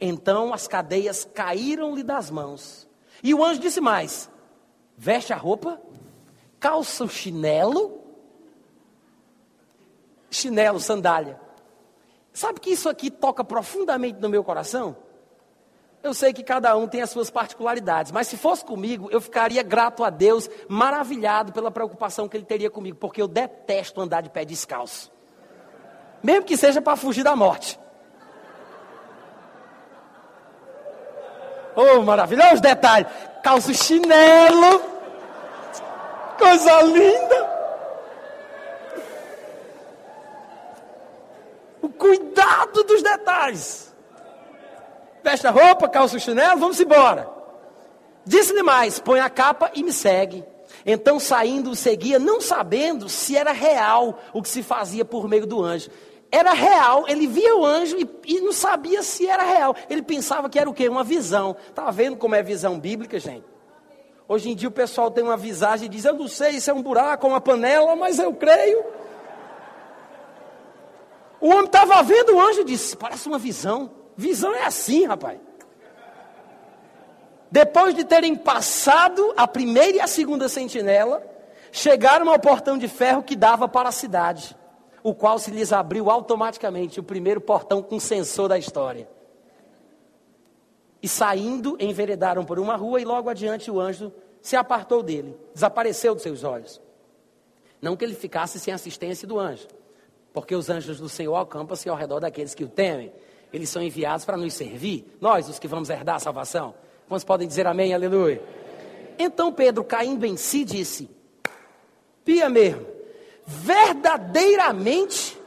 [0.00, 2.88] Então as cadeias caíram-lhe das mãos,
[3.22, 4.30] E o anjo disse mais:
[4.96, 5.80] veste a roupa,
[6.60, 8.00] calça o chinelo,
[10.30, 11.40] chinelo, sandália.
[12.32, 14.96] Sabe que isso aqui toca profundamente no meu coração?
[16.06, 19.60] Eu sei que cada um tem as suas particularidades, mas se fosse comigo, eu ficaria
[19.60, 24.30] grato a Deus, maravilhado pela preocupação que Ele teria comigo, porque eu detesto andar de
[24.30, 25.10] pé descalço,
[26.22, 27.76] mesmo que seja para fugir da morte.
[31.74, 33.04] Oh, maravilhoso detalhe!
[33.42, 34.80] Calço chinelo,
[36.38, 37.56] coisa linda.
[41.82, 43.95] O cuidado dos detalhes
[45.26, 47.28] veste a roupa, calça o chinelo, vamos embora.
[48.24, 50.44] Disse-lhe mais: põe a capa e me segue.
[50.84, 55.62] Então, saindo, seguia, não sabendo se era real o que se fazia por meio do
[55.62, 55.90] anjo.
[56.30, 59.74] Era real, ele via o anjo e, e não sabia se era real.
[59.88, 60.88] Ele pensava que era o quê?
[60.88, 61.56] Uma visão.
[61.68, 63.44] Está vendo como é visão bíblica, gente?
[64.28, 66.74] Hoje em dia o pessoal tem uma visagem e diz: Eu não sei se é
[66.74, 68.84] um buraco ou uma panela, mas eu creio.
[71.40, 73.95] O homem estava vendo o anjo e disse: Parece uma visão.
[74.16, 75.38] Visão é assim, rapaz.
[77.50, 81.22] Depois de terem passado a primeira e a segunda sentinela,
[81.70, 84.56] chegaram ao portão de ferro que dava para a cidade,
[85.02, 89.08] o qual se lhes abriu automaticamente, o primeiro portão com sensor da história.
[91.02, 96.14] E saindo, enveredaram por uma rua e logo adiante o anjo se apartou dele, desapareceu
[96.14, 96.80] dos seus olhos.
[97.80, 99.68] Não que ele ficasse sem assistência do anjo,
[100.32, 103.12] porque os anjos do Senhor acampam-se ao redor daqueles que o temem
[103.52, 106.74] eles são enviados para nos servir, nós, os que vamos herdar a salvação.
[107.08, 108.42] Quantos podem dizer amém, aleluia?
[109.18, 111.08] Então Pedro, caindo em si, disse:
[112.24, 112.86] Pia mesmo,
[113.46, 115.38] verdadeiramente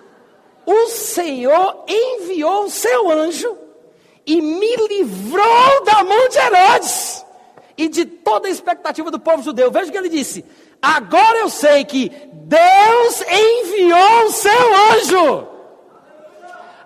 [0.66, 3.58] o Senhor enviou o seu anjo
[4.26, 7.26] e me livrou da mão de Herodes
[7.78, 9.72] e de toda a expectativa do povo judeu.
[9.72, 10.46] Veja o que ele disse:
[10.82, 15.59] Agora eu sei que Deus enviou o seu anjo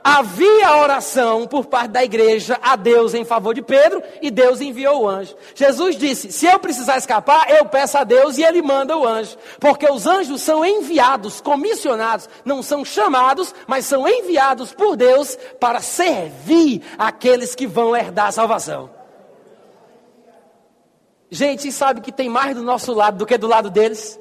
[0.04, 5.04] havia oração por parte da igreja a Deus em favor de Pedro e Deus enviou
[5.04, 5.36] o anjo.
[5.56, 9.38] Jesus disse: Se eu precisar escapar, eu peço a Deus e ele manda o anjo.
[9.60, 15.80] Porque os anjos são enviados, comissionados, não são chamados, mas são enviados por Deus para
[15.80, 18.90] servir aqueles que vão herdar a salvação.
[21.32, 24.20] Gente, sabe que tem mais do nosso lado do que do lado deles?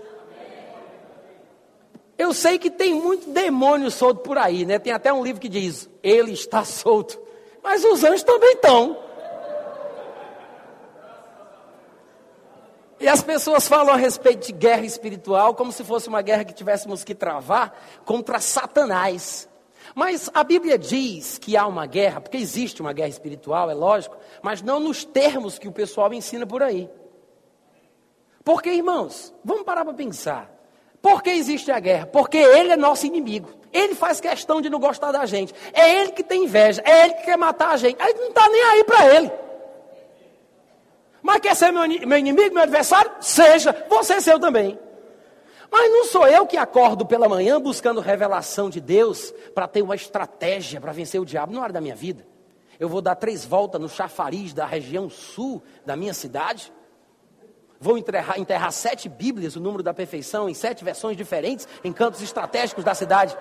[2.18, 4.78] Eu sei que tem muito demônio solto por aí, né?
[4.78, 7.20] Tem até um livro que diz: Ele está solto.
[7.62, 8.98] Mas os anjos também estão.
[13.02, 16.54] E as pessoas falam a respeito de guerra espiritual como se fosse uma guerra que
[16.54, 19.48] tivéssemos que travar contra Satanás.
[19.92, 24.16] Mas a Bíblia diz que há uma guerra, porque existe uma guerra espiritual, é lógico,
[24.40, 26.88] mas não nos termos que o pessoal ensina por aí.
[28.44, 30.61] Porque, irmãos, vamos parar para pensar.
[31.02, 32.06] Por que existe a guerra?
[32.06, 33.50] Porque ele é nosso inimigo.
[33.72, 35.52] Ele faz questão de não gostar da gente.
[35.72, 36.80] É ele que tem inveja.
[36.84, 38.00] É ele que quer matar a gente.
[38.00, 39.32] A gente não está nem aí para ele.
[41.20, 43.10] Mas quer ser meu, meu inimigo, meu adversário?
[43.20, 43.84] Seja.
[43.90, 44.78] Você é seu também.
[45.70, 49.96] Mas não sou eu que acordo pela manhã buscando revelação de Deus para ter uma
[49.96, 51.56] estratégia para vencer o diabo.
[51.56, 52.24] É hora da minha vida.
[52.78, 56.72] Eu vou dar três voltas no chafariz da região sul da minha cidade
[57.82, 62.22] Vou enterrar, enterrar sete Bíblias, o número da perfeição, em sete versões diferentes, em cantos
[62.22, 63.36] estratégicos da cidade.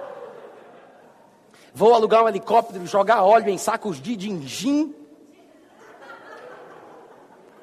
[1.71, 4.95] Vou alugar um helicóptero, jogar óleo em sacos de din-din.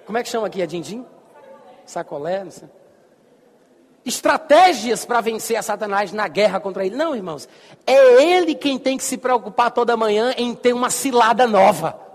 [0.07, 0.63] Como é que chama aqui?
[0.63, 1.05] É din-din?
[1.85, 2.45] Sacolé?
[2.45, 2.69] Não sei.
[4.05, 6.95] Estratégias para vencer a Satanás na guerra contra ele.
[6.95, 7.49] Não, irmãos.
[7.85, 12.08] É ele quem tem que se preocupar toda manhã em ter uma cilada nova.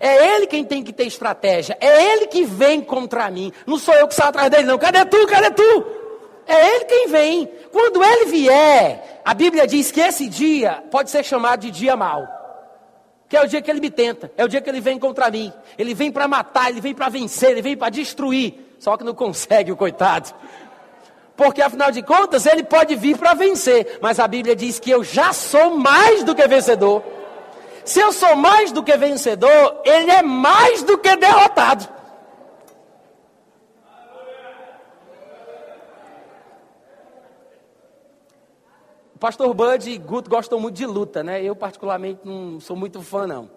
[0.00, 1.76] É ele quem tem que ter estratégia.
[1.80, 3.52] É ele que vem contra mim.
[3.66, 4.78] Não sou eu que saio atrás dele, não.
[4.78, 5.26] Cadê tu?
[5.26, 5.86] Cadê tu?
[6.46, 7.48] É ele quem vem.
[7.72, 12.26] Quando ele vier, a Bíblia diz que esse dia pode ser chamado de dia mau.
[13.28, 15.30] Que é o dia que ele me tenta, é o dia que ele vem contra
[15.30, 15.52] mim.
[15.78, 18.76] Ele vem para matar, ele vem para vencer, ele vem para destruir.
[18.78, 20.32] Só que não consegue, o coitado.
[21.36, 23.98] Porque afinal de contas, ele pode vir para vencer.
[24.00, 27.02] Mas a Bíblia diz que eu já sou mais do que vencedor.
[27.84, 31.88] Se eu sou mais do que vencedor, ele é mais do que derrotado.
[39.14, 41.42] O pastor Bud e Guto gostam muito de luta, né?
[41.42, 43.50] Eu, particularmente, não sou muito fã, não.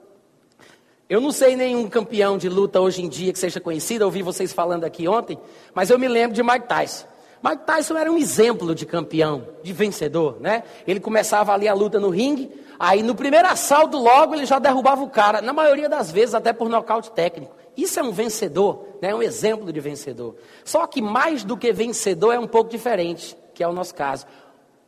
[1.10, 4.52] Eu não sei nenhum campeão de luta hoje em dia que seja conhecido, ouvi vocês
[4.52, 5.40] falando aqui ontem,
[5.74, 7.06] mas eu me lembro de Mike Tyson.
[7.44, 10.64] Mike Tyson era um exemplo de campeão, de vencedor, né?
[10.88, 15.04] Ele começava ali a luta no ringue, aí no primeiro assalto logo ele já derrubava
[15.04, 17.56] o cara, na maioria das vezes até por nocaute técnico.
[17.76, 19.14] Isso é um vencedor, né?
[19.14, 20.36] um exemplo de vencedor.
[20.66, 24.26] Só que mais do que vencedor é um pouco diferente, que é o nosso caso.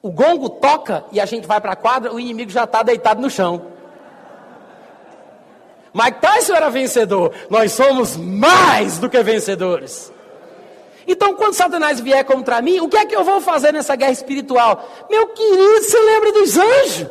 [0.02, 3.22] O gongo toca e a gente vai para a quadra, o inimigo já está deitado
[3.22, 3.62] no chão.
[5.94, 10.12] Mike Tyson era vencedor, nós somos mais do que vencedores.
[11.12, 14.12] Então, quando Satanás vier contra mim, o que é que eu vou fazer nessa guerra
[14.12, 14.88] espiritual?
[15.10, 17.08] Meu querido, você lembra dos anjos?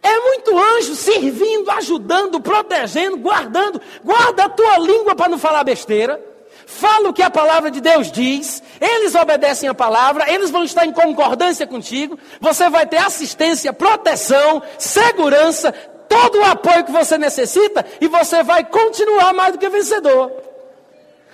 [0.00, 3.80] É muito anjo servindo, ajudando, protegendo, guardando.
[4.04, 6.24] Guarda a tua língua para não falar besteira.
[6.64, 8.62] Fala o que a palavra de Deus diz.
[8.80, 12.16] Eles obedecem a palavra, eles vão estar em concordância contigo.
[12.40, 15.72] Você vai ter assistência, proteção, segurança,
[16.08, 20.45] todo o apoio que você necessita e você vai continuar mais do que vencedor.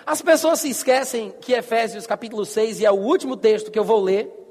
[0.04, 3.84] As pessoas se esquecem que Efésios capítulo 6, e é o último texto que eu
[3.84, 4.42] vou ler,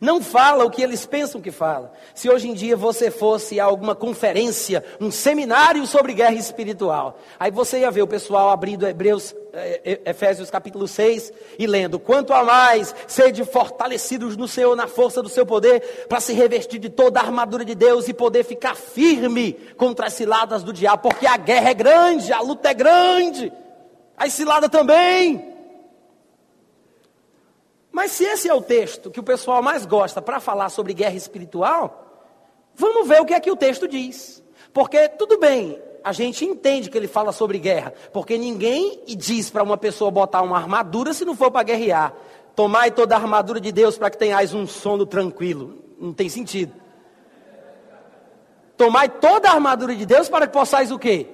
[0.00, 1.92] não fala o que eles pensam que fala.
[2.14, 7.50] Se hoje em dia você fosse a alguma conferência, um seminário sobre guerra espiritual, aí
[7.50, 12.44] você ia ver o pessoal abrindo Hebreus, eh, Efésios capítulo 6 e lendo: Quanto a
[12.44, 17.20] mais, sede fortalecidos no Senhor, na força do seu poder, para se revestir de toda
[17.20, 21.38] a armadura de Deus e poder ficar firme contra as ciladas do diabo, porque a
[21.38, 23.52] guerra é grande, a luta é grande.
[24.16, 25.54] A cilada também.
[27.92, 31.14] Mas se esse é o texto que o pessoal mais gosta para falar sobre guerra
[31.14, 32.28] espiritual,
[32.74, 34.42] vamos ver o que é que o texto diz.
[34.72, 39.62] Porque tudo bem, a gente entende que ele fala sobre guerra, porque ninguém diz para
[39.62, 42.14] uma pessoa botar uma armadura se não for para guerrear.
[42.54, 45.82] Tomai toda a armadura de Deus para que tenhais um sono tranquilo.
[45.98, 46.72] Não tem sentido.
[48.76, 51.26] Tomai toda a armadura de Deus para que possais o quê?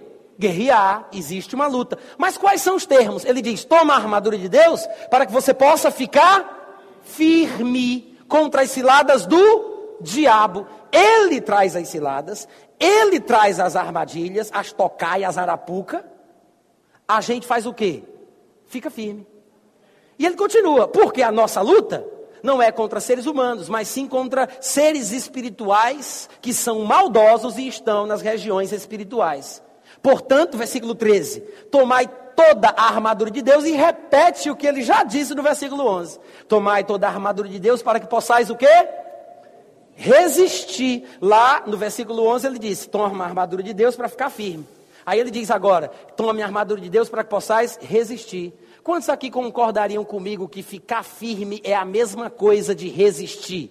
[0.42, 1.96] Guerrear, existe uma luta.
[2.18, 3.24] Mas quais são os termos?
[3.24, 8.70] Ele diz: toma a armadura de Deus para que você possa ficar firme contra as
[8.70, 10.66] ciladas do diabo.
[10.90, 16.04] Ele traz as ciladas, ele traz as armadilhas, as tocai, as arapuca.
[17.06, 18.02] A gente faz o quê?
[18.66, 19.26] Fica firme.
[20.18, 22.04] E ele continua, porque a nossa luta
[22.42, 28.06] não é contra seres humanos, mas sim contra seres espirituais que são maldosos e estão
[28.06, 29.62] nas regiões espirituais.
[30.02, 31.40] Portanto, versículo 13:
[31.70, 35.86] Tomai toda a armadura de Deus e repete o que ele já disse no versículo
[35.86, 38.88] 11: Tomai toda a armadura de Deus para que possais o quê?
[39.94, 41.04] Resistir.
[41.20, 44.66] Lá no versículo 11 ele disse: Toma a armadura de Deus para ficar firme.
[45.06, 48.52] Aí ele diz agora: Toma a armadura de Deus para que possais resistir.
[48.82, 53.70] Quantos aqui concordariam comigo que ficar firme é a mesma coisa de resistir?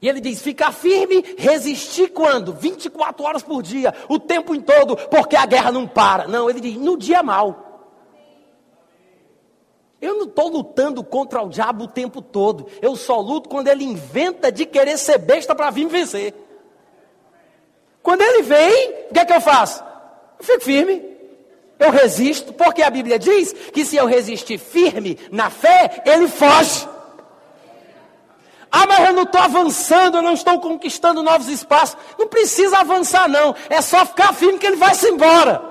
[0.00, 2.52] E ele diz: ficar firme, resistir quando?
[2.52, 6.28] 24 horas por dia, o tempo em todo, porque a guerra não para.
[6.28, 7.64] Não, ele diz: no dia mal.
[10.00, 12.68] Eu não estou lutando contra o diabo o tempo todo.
[12.80, 16.32] Eu só luto quando ele inventa de querer ser besta para vir me vencer.
[18.00, 19.82] Quando ele vem, o que é que eu faço?
[20.38, 21.02] Eu fico firme.
[21.78, 26.88] Eu resisto, porque a Bíblia diz que se eu resistir firme na fé, ele foge.
[28.70, 31.96] Ah, mas eu não estou avançando, eu não estou conquistando novos espaços.
[32.18, 33.54] Não precisa avançar, não.
[33.70, 35.62] É só ficar firme que ele vai se embora.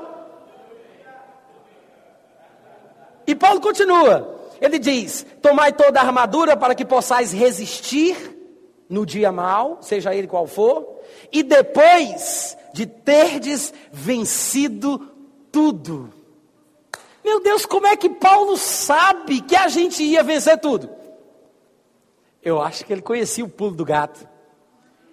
[3.26, 4.36] E Paulo continua.
[4.60, 8.36] Ele diz: Tomai toda a armadura para que possais resistir
[8.90, 15.12] no dia mal, seja ele qual for, e depois de terdes vencido
[15.52, 16.14] tudo.
[17.24, 20.90] Meu Deus, como é que Paulo sabe que a gente ia vencer tudo?
[22.48, 24.26] Eu acho que ele conhecia o pulo do gato.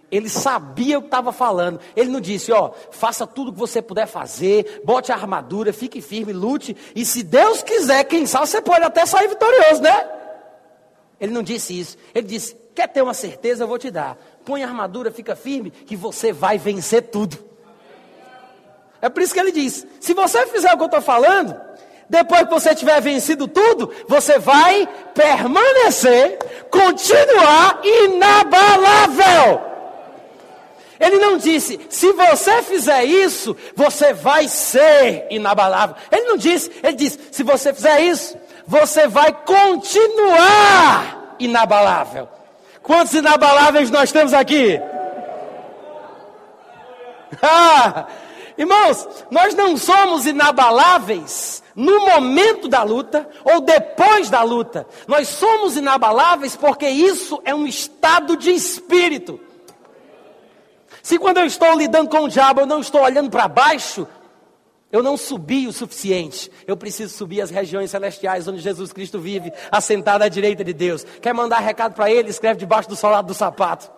[0.08, 1.80] Ele sabia o que estava falando.
[1.96, 6.00] Ele não disse, ó, faça tudo o que você puder fazer, bote a armadura, fique
[6.00, 6.76] firme, lute.
[6.94, 10.08] E se Deus quiser, quem sabe você pode até sair vitorioso, né?
[11.20, 11.98] Ele não disse isso.
[12.14, 14.16] Ele disse, quer ter uma certeza, eu vou te dar.
[14.44, 17.36] Põe a armadura, fica firme, que você vai vencer tudo.
[19.02, 21.60] É por isso que ele diz: se você fizer o que eu estou falando,
[22.08, 26.38] depois que você tiver vencido tudo, você vai permanecer,
[26.70, 29.62] continuar inabalável.
[31.00, 35.96] Ele não disse, se você fizer isso, você vai ser inabalável.
[36.10, 38.36] Ele não disse, ele disse, se você fizer isso,
[38.66, 42.28] você vai continuar inabalável.
[42.82, 44.80] Quantos inabaláveis nós temos aqui?
[47.42, 48.06] Ah,
[48.56, 54.86] irmãos, nós não somos inabaláveis no momento da luta ou depois da luta.
[55.06, 59.40] Nós somos inabaláveis porque isso é um estado de espírito.
[61.02, 64.06] Se quando eu estou lidando com o diabo eu não estou olhando para baixo,
[64.94, 66.48] Eu não subi o suficiente.
[66.68, 71.04] Eu preciso subir as regiões celestiais onde Jesus Cristo vive, assentado à direita de Deus.
[71.20, 72.30] Quer mandar recado para ele?
[72.30, 73.90] Escreve debaixo do solado do sapato.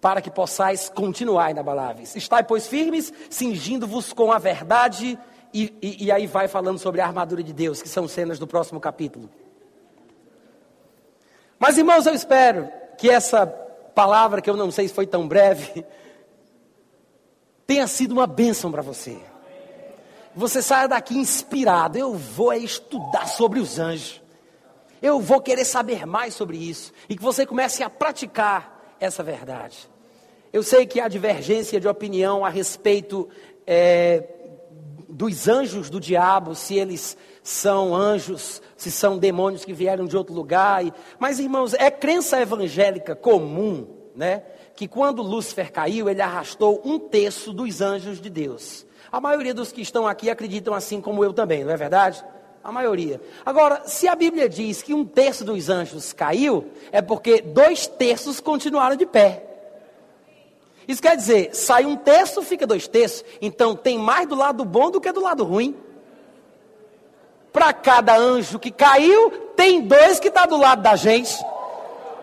[0.00, 2.14] Para que possais continuar inabaláveis.
[2.14, 5.18] Estai, pois, firmes, cingindo-vos com a verdade.
[5.52, 8.46] E, e, e aí vai falando sobre a armadura de Deus, que são cenas do
[8.46, 9.28] próximo capítulo.
[11.58, 15.84] Mas, irmãos, eu espero que essa palavra, que eu não sei se foi tão breve,
[17.66, 19.18] tenha sido uma bênção para você.
[20.34, 21.98] Você saia daqui inspirado.
[21.98, 24.22] Eu vou estudar sobre os anjos.
[25.02, 26.92] Eu vou querer saber mais sobre isso.
[27.08, 29.88] E que você comece a praticar essa verdade.
[30.52, 33.28] Eu sei que há divergência de opinião a respeito
[33.66, 34.24] é,
[35.08, 40.34] dos anjos do diabo, se eles são anjos, se são demônios que vieram de outro
[40.34, 40.82] lugar.
[41.18, 44.42] Mas, irmãos, é crença evangélica comum, né?
[44.78, 48.86] que quando Lúcifer caiu, ele arrastou um terço dos anjos de Deus.
[49.10, 52.24] A maioria dos que estão aqui acreditam assim como eu também, não é verdade?
[52.62, 53.20] A maioria.
[53.46, 58.40] Agora, se a Bíblia diz que um terço dos anjos caiu, é porque dois terços
[58.40, 59.44] continuaram de pé.
[60.86, 63.24] Isso quer dizer, sai um terço, fica dois terços.
[63.40, 65.76] Então tem mais do lado bom do que do lado ruim.
[67.52, 71.34] Para cada anjo que caiu, tem dois que está do lado da gente.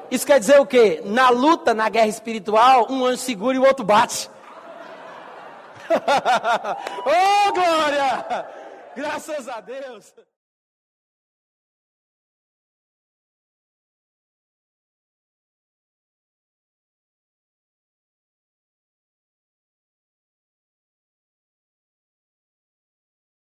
[0.09, 1.01] Isso quer dizer o quê?
[1.05, 4.29] Na luta, na guerra espiritual, um anjo segura e o outro bate.
[5.89, 8.64] oh, glória!
[8.95, 10.13] Graças a Deus!